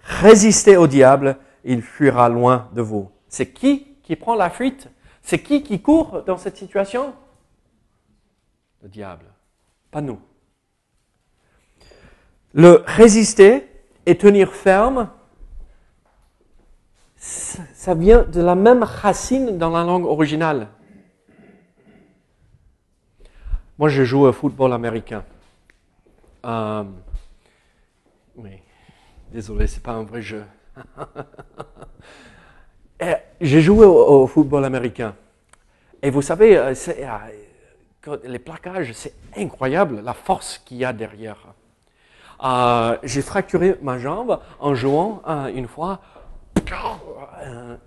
résistez 0.02 0.76
au 0.76 0.87
diable, 0.87 1.38
il 1.64 1.80
fuira 1.80 2.28
loin 2.28 2.68
de 2.74 2.83
vous. 2.83 3.11
C'est 3.26 3.46
qui 3.46 3.96
qui 4.02 4.14
prend 4.14 4.35
la 4.35 4.50
fuite? 4.50 4.90
C'est 5.22 5.42
qui 5.42 5.62
qui 5.62 5.80
court 5.80 6.24
dans 6.26 6.37
cette 6.37 6.59
situation? 6.59 7.14
Le 8.83 8.90
diable, 8.90 9.33
pas 9.90 10.02
nous. 10.02 10.20
Le 12.52 12.85
résister 12.87 13.66
et 14.04 14.18
tenir 14.18 14.52
ferme, 14.52 15.09
ça 17.24 17.94
vient 17.94 18.22
de 18.22 18.42
la 18.42 18.54
même 18.54 18.82
racine 18.82 19.56
dans 19.56 19.70
la 19.70 19.82
langue 19.82 20.04
originale. 20.04 20.68
Moi, 23.78 23.88
je 23.88 24.04
joue 24.04 24.26
au 24.26 24.32
football 24.32 24.74
américain. 24.74 25.24
Euh, 26.44 26.84
oui, 28.37 28.60
désolé, 29.32 29.66
c'est 29.66 29.82
pas 29.82 29.92
un 29.92 30.02
vrai 30.02 30.20
jeu. 30.20 30.44
J'ai 33.40 33.62
joué 33.62 33.87
au, 33.87 34.26
football 34.26 34.66
américain. 34.66 35.14
Et 36.02 36.10
vous 36.10 36.22
savez, 36.22 36.58
euh, 36.58 36.74
euh, 38.06 38.18
les 38.24 38.38
plaquages, 38.38 38.92
c'est 38.92 39.14
incroyable 39.34 40.02
la 40.02 40.12
force 40.12 40.58
qu'il 40.58 40.76
y 40.76 40.84
a 40.84 40.92
derrière. 40.92 41.38
J'ai 43.02 43.22
fracturé 43.22 43.76
ma 43.80 43.98
jambe 43.98 44.40
en 44.60 44.74
jouant 44.74 45.22
une 45.54 45.66
fois 45.66 46.00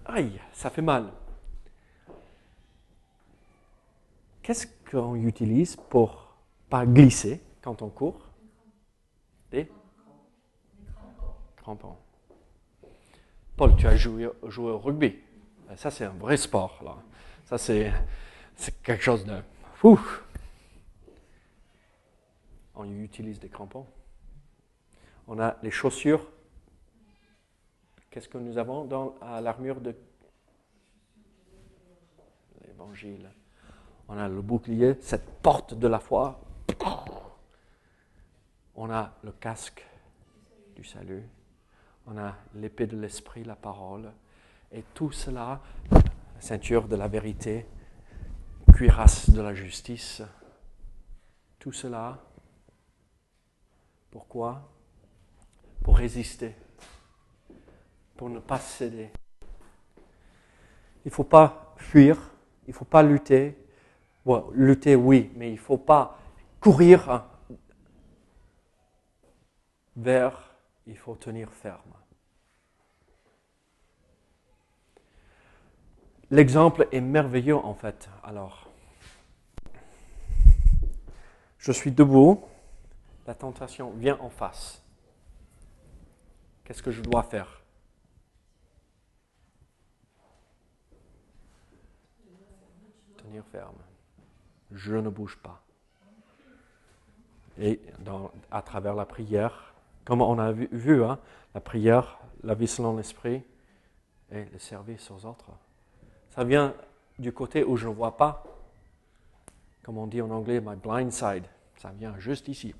aïe, 0.06 0.40
ça 0.54 0.70
fait 0.70 0.82
mal. 0.82 1.12
Qu'est-ce 4.42 4.68
qu'on 4.90 5.16
utilise 5.16 5.76
pour 5.76 6.34
pas 6.70 6.86
glisser 6.86 7.42
quand 7.62 7.82
on 7.82 7.90
court? 7.90 8.22
Des 9.52 9.70
crampons. 11.58 11.98
Paul, 13.58 13.76
tu 13.76 13.88
as 13.88 13.98
joué, 13.98 14.30
joué 14.44 14.72
au 14.72 14.78
rugby. 14.78 15.20
Ben, 15.68 15.76
ça, 15.76 15.92
c'est 15.92 16.06
un 16.06 16.12
vrai 16.12 16.38
sport. 16.38 16.82
Là. 16.84 16.96
Ça, 17.46 17.58
c'est, 17.58 17.92
c'est 18.56 18.82
quelque 18.82 19.04
chose 19.04 19.26
de 19.26 19.42
fou. 19.74 20.00
On 22.76 22.86
utilise 23.02 23.40
des 23.40 23.50
crampons. 23.50 23.88
On 25.28 25.40
a 25.40 25.58
les 25.64 25.72
chaussures. 25.72 26.26
Qu'est-ce 28.18 28.30
que 28.30 28.40
nous 28.40 28.58
avons 28.58 28.84
dans 28.84 29.14
l'armure 29.22 29.80
de 29.80 29.96
l'évangile? 32.66 33.30
On 34.08 34.18
a 34.18 34.28
le 34.28 34.42
bouclier, 34.42 34.96
cette 35.02 35.40
porte 35.44 35.76
de 35.76 35.88
la 35.88 36.00
foi. 36.00 36.42
On 38.74 38.90
a 38.90 39.14
le 39.22 39.32
casque 39.34 39.86
du 40.76 40.84
salut. 40.84 41.30
On 42.08 42.18
a 42.18 42.34
l'épée 42.56 42.88
de 42.88 42.98
l'esprit, 42.98 43.44
la 43.44 43.56
parole. 43.56 44.12
Et 44.72 44.82
tout 44.96 45.12
cela, 45.12 45.62
la 45.92 46.02
ceinture 46.40 46.88
de 46.88 46.96
la 46.96 47.08
vérité, 47.08 47.68
cuirasse 48.74 49.30
de 49.30 49.42
la 49.42 49.54
justice. 49.54 50.24
Tout 51.60 51.72
cela, 51.72 52.18
pourquoi? 54.10 54.72
Pour 55.84 55.98
résister, 55.98 56.56
pour 58.18 58.30
ne 58.30 58.40
pas 58.40 58.60
céder. 58.60 59.10
Il 61.06 61.10
ne 61.10 61.12
faut 61.12 61.24
pas 61.24 61.74
fuir, 61.78 62.18
il 62.68 62.72
ne 62.72 62.74
faut 62.74 62.86
pas 62.86 63.04
lutter. 63.04 63.58
lutter, 64.52 64.96
oui, 64.96 65.32
mais 65.36 65.50
il 65.50 65.54
ne 65.54 65.60
faut 65.60 65.78
pas 65.78 66.20
courir 66.60 67.24
vers, 69.96 70.56
il 70.86 70.98
faut 70.98 71.16
tenir 71.16 71.50
ferme. 71.54 71.94
L'exemple 76.30 76.88
est 76.92 77.00
merveilleux 77.00 77.56
en 77.56 77.74
fait. 77.74 78.10
Alors, 78.24 78.70
je 81.58 81.72
suis 81.72 81.92
debout, 81.92 82.44
la 83.26 83.34
tentation 83.34 83.92
vient 83.92 84.18
en 84.20 84.30
face. 84.30 84.84
Qu'est-ce 86.66 86.84
que 86.84 86.92
je 86.92 87.02
dois 87.02 87.24
faire? 87.24 87.62
Ferme. 93.42 93.78
Je 94.72 94.96
ne 94.96 95.10
bouge 95.10 95.38
pas. 95.38 95.62
Et 97.60 97.80
à 98.52 98.62
travers 98.62 98.94
la 98.94 99.06
prière, 99.06 99.74
comme 100.06 100.22
on 100.22 100.38
a 100.40 100.52
vu, 100.52 101.04
hein, 101.04 101.20
la 101.54 101.62
prière, 101.62 102.20
la 102.44 102.54
vie 102.54 102.68
selon 102.68 102.96
l'esprit 102.96 103.44
et 104.32 104.46
le 104.46 104.60
service 104.60 105.10
aux 105.10 105.26
autres. 105.26 105.50
Ça 106.30 106.44
vient 106.44 106.76
du 107.18 107.34
côté 107.34 107.64
où 107.64 107.78
je 107.78 107.88
ne 107.88 107.94
vois 107.94 108.16
pas, 108.16 108.44
comme 109.84 109.98
on 109.98 110.08
dit 110.08 110.22
en 110.22 110.30
anglais, 110.30 110.62
my 110.62 110.76
blind 110.76 111.12
side. 111.12 111.46
Ça 111.78 111.92
vient 111.92 112.18
juste 112.20 112.48
ici. 112.48 112.76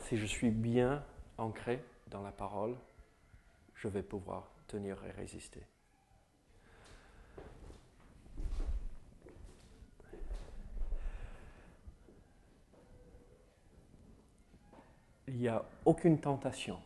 Si 0.00 0.16
je 0.16 0.26
suis 0.26 0.50
bien 0.50 1.02
ancré 1.38 1.82
dans 2.08 2.22
la 2.22 2.32
parole, 2.32 2.76
je 3.74 3.88
vais 3.88 4.02
pouvoir 4.02 4.50
tenir 4.66 5.02
et 5.04 5.10
résister. 5.10 5.62
Il 15.30 15.36
n'y 15.36 15.48
a 15.48 15.64
aucune 15.84 16.18
tentation 16.18 16.78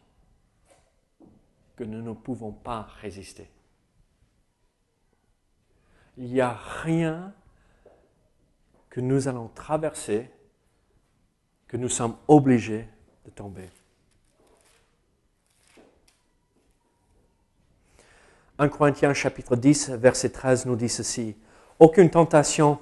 que 1.77 1.85
nous 1.85 2.03
ne 2.03 2.13
pouvons 2.13 2.53
pas 2.53 2.83
résister. 3.01 3.49
Il 6.19 6.27
n'y 6.27 6.41
a 6.43 6.53
rien 6.53 7.33
que 8.91 9.01
nous 9.01 9.29
allons 9.29 9.49
traverser 9.49 10.31
que 11.67 11.77
nous 11.79 11.89
sommes 11.89 12.17
obligés 12.29 12.87
de 13.25 13.31
tomber. 13.31 13.71
1 18.59 18.69
Corinthiens 18.69 19.15
chapitre 19.15 19.57
10, 19.57 19.91
verset 19.93 20.29
13 20.31 20.67
nous 20.67 20.77
dit 20.77 20.91
ceci. 20.91 21.35
Aucune 21.81 22.11
tentation 22.11 22.79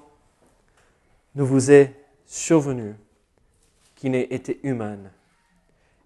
ne 1.37 1.43
vous 1.43 1.71
est 1.71 2.05
survenue 2.27 2.95
qui 3.95 4.11
n'ait 4.11 4.25
été 4.25 4.61
humaine 4.67 5.11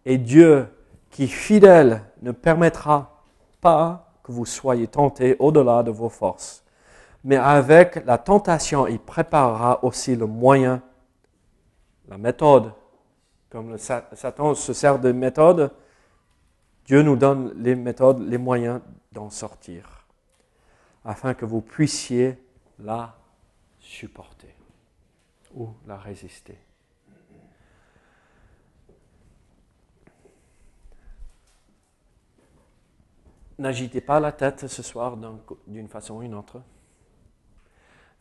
et 0.07 0.19
Dieu, 0.19 0.69
qui 1.11 1.27
fidèle, 1.27 2.03
ne 2.23 2.31
permettra 2.31 3.25
pas 3.61 4.13
que 4.23 4.31
vous 4.31 4.47
soyez 4.47 4.87
tentés 4.87 5.37
au-delà 5.41 5.83
de 5.83 5.91
vos 5.91 6.09
forces. 6.09 6.65
Mais 7.25 7.37
avec 7.37 8.05
la 8.07 8.17
tentation, 8.17 8.87
il 8.87 9.01
préparera 9.01 9.85
aussi 9.85 10.15
le 10.15 10.27
moyen, 10.27 10.81
la 12.09 12.19
méthode. 12.19 12.73
Comme 13.51 13.77
Satan 13.79 14.55
se 14.55 14.73
sert 14.73 15.01
de 15.01 15.11
méthode, 15.11 15.73
Dieu 16.85 17.03
nous 17.03 17.17
donne 17.17 17.53
les 17.57 17.75
méthodes, 17.75 18.21
les 18.21 18.39
moyens 18.39 18.81
d'en 19.11 19.29
sortir, 19.29 20.07
afin 21.05 21.35
que 21.35 21.45
vous 21.45 21.61
puissiez 21.63 22.41
la 22.79 23.17
supporter 23.81 24.55
ou 25.53 25.71
la 25.87 25.97
résister. 25.97 26.59
N'agitez 33.59 34.01
pas 34.01 34.21
la 34.21 34.33
tête 34.33 34.67
ce 34.67 34.83
soir 34.83 35.17
d'une 35.67 35.89
façon 35.89 36.17
ou 36.17 36.23
d'une 36.23 36.35
autre. 36.35 36.61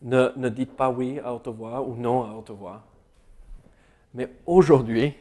Ne, 0.02 0.50
dites 0.50 0.76
pas 0.76 0.90
oui 0.90 1.20
à 1.20 1.34
haute 1.34 1.48
voix 1.48 1.82
ou 1.82 1.96
non 1.96 2.24
à 2.24 2.34
haute 2.34 2.52
voix. 2.52 2.84
Mais 4.14 4.32
aujourd'hui, 4.46 5.14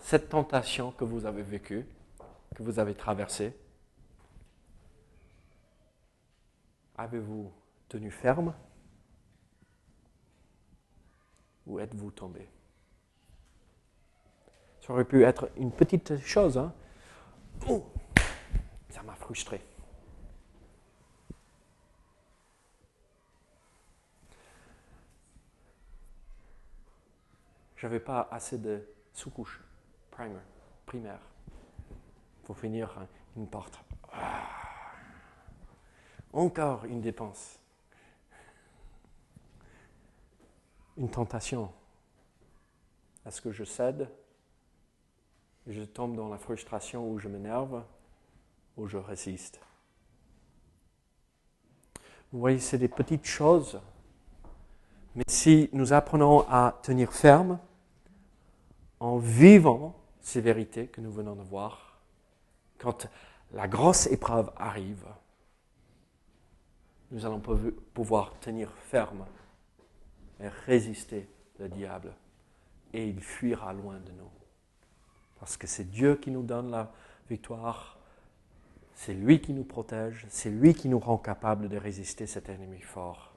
cette 0.00 0.28
tentation 0.28 0.90
que 0.92 1.04
vous 1.04 1.26
avez 1.26 1.42
vécue, 1.42 1.86
que 2.54 2.62
vous 2.62 2.78
avez 2.78 2.94
traversée, 2.94 3.56
avez-vous 6.96 7.52
tenu 7.88 8.10
ferme 8.10 8.52
ou 11.66 11.78
êtes-vous 11.78 12.10
tombé? 12.10 12.48
Ça 14.80 14.92
aurait 14.92 15.04
pu 15.04 15.24
être 15.24 15.50
une 15.56 15.70
petite 15.70 16.18
chose. 16.18 16.58
Hein? 16.58 16.72
Frustré. 19.24 19.58
J'avais 27.78 28.00
pas 28.00 28.28
assez 28.30 28.58
de 28.58 28.86
sous-couche, 29.14 29.62
primer, 30.10 30.36
primaire, 30.84 31.20
pour 32.44 32.58
finir 32.58 33.06
une 33.34 33.48
porte. 33.48 33.82
Ah. 34.12 34.42
Encore 36.34 36.84
une 36.84 37.00
dépense. 37.00 37.58
Une 40.98 41.10
tentation. 41.10 41.72
Est-ce 43.24 43.40
que 43.40 43.52
je 43.52 43.64
cède 43.64 44.06
Je 45.66 45.82
tombe 45.82 46.14
dans 46.14 46.28
la 46.28 46.36
frustration 46.36 47.10
ou 47.10 47.18
je 47.18 47.28
m'énerve 47.28 47.82
où 48.76 48.86
je 48.86 48.96
résiste. 48.96 49.60
Vous 52.32 52.40
voyez, 52.40 52.58
c'est 52.58 52.78
des 52.78 52.88
petites 52.88 53.26
choses, 53.26 53.80
mais 55.14 55.24
si 55.28 55.70
nous 55.72 55.92
apprenons 55.92 56.40
à 56.48 56.80
tenir 56.82 57.12
ferme 57.12 57.58
en 58.98 59.18
vivant 59.18 59.94
ces 60.20 60.40
vérités 60.40 60.88
que 60.88 61.00
nous 61.00 61.12
venons 61.12 61.36
de 61.36 61.42
voir, 61.42 62.00
quand 62.78 63.06
la 63.52 63.68
grosse 63.68 64.08
épreuve 64.08 64.50
arrive, 64.56 65.06
nous 67.12 67.24
allons 67.24 67.40
pouvoir 67.94 68.38
tenir 68.40 68.72
ferme 68.90 69.24
et 70.40 70.48
résister 70.66 71.28
le 71.60 71.68
diable 71.68 72.12
et 72.92 73.06
il 73.06 73.20
fuira 73.20 73.72
loin 73.72 74.00
de 74.00 74.12
nous. 74.12 74.30
Parce 75.38 75.56
que 75.56 75.66
c'est 75.66 75.90
Dieu 75.90 76.16
qui 76.16 76.30
nous 76.30 76.42
donne 76.42 76.70
la 76.70 76.92
victoire 77.28 77.98
c'est 78.94 79.14
lui 79.14 79.40
qui 79.40 79.52
nous 79.52 79.64
protège, 79.64 80.26
c'est 80.28 80.50
lui 80.50 80.74
qui 80.74 80.88
nous 80.88 80.98
rend 80.98 81.18
capable 81.18 81.68
de 81.68 81.76
résister 81.76 82.26
cet 82.26 82.48
ennemi 82.48 82.80
fort. 82.80 83.32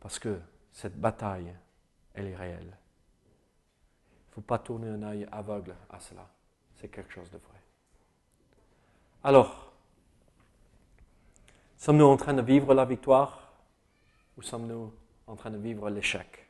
Parce 0.00 0.18
que 0.18 0.40
cette 0.72 0.98
bataille, 0.98 1.54
elle 2.14 2.26
est 2.26 2.36
réelle. 2.36 2.62
Il 2.66 4.30
ne 4.30 4.34
faut 4.34 4.40
pas 4.40 4.58
tourner 4.58 4.88
un 4.88 5.02
œil 5.02 5.28
aveugle 5.30 5.74
à 5.90 6.00
cela. 6.00 6.28
C'est 6.76 6.88
quelque 6.88 7.12
chose 7.12 7.30
de 7.30 7.38
vrai. 7.38 7.58
Alors, 9.22 9.72
sommes-nous 11.76 12.06
en 12.06 12.16
train 12.16 12.34
de 12.34 12.42
vivre 12.42 12.72
la 12.74 12.84
victoire 12.84 13.52
ou 14.36 14.42
sommes-nous 14.42 14.92
en 15.26 15.36
train 15.36 15.50
de 15.50 15.58
vivre 15.58 15.90
l'échec? 15.90 16.48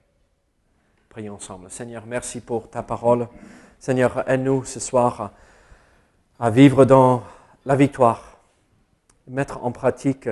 Prions 1.08 1.34
ensemble. 1.34 1.70
Seigneur, 1.70 2.06
merci 2.06 2.40
pour 2.40 2.70
ta 2.70 2.84
parole. 2.84 3.28
Seigneur, 3.80 4.28
aide-nous 4.30 4.64
ce 4.64 4.78
soir 4.78 5.32
à 6.40 6.48
vivre 6.48 6.86
dans 6.86 7.22
la 7.66 7.76
victoire, 7.76 8.40
mettre 9.28 9.62
en 9.62 9.72
pratique 9.72 10.30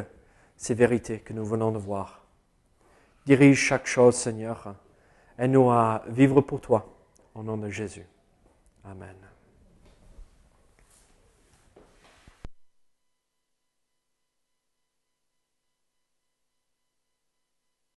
ces 0.57 0.73
vérités 0.73 1.21
que 1.21 1.35
nous 1.35 1.45
venons 1.45 1.71
de 1.71 1.77
voir. 1.77 2.25
Dirige 3.27 3.59
chaque 3.59 3.87
chose, 3.87 4.15
Seigneur. 4.15 4.75
Aide-nous 5.39 5.71
à 5.71 6.03
vivre 6.09 6.41
pour 6.41 6.63
toi, 6.63 6.89
au 7.35 7.43
nom 7.43 7.59
de 7.59 7.69
Jésus. 7.69 8.07
Amen. 8.85 9.17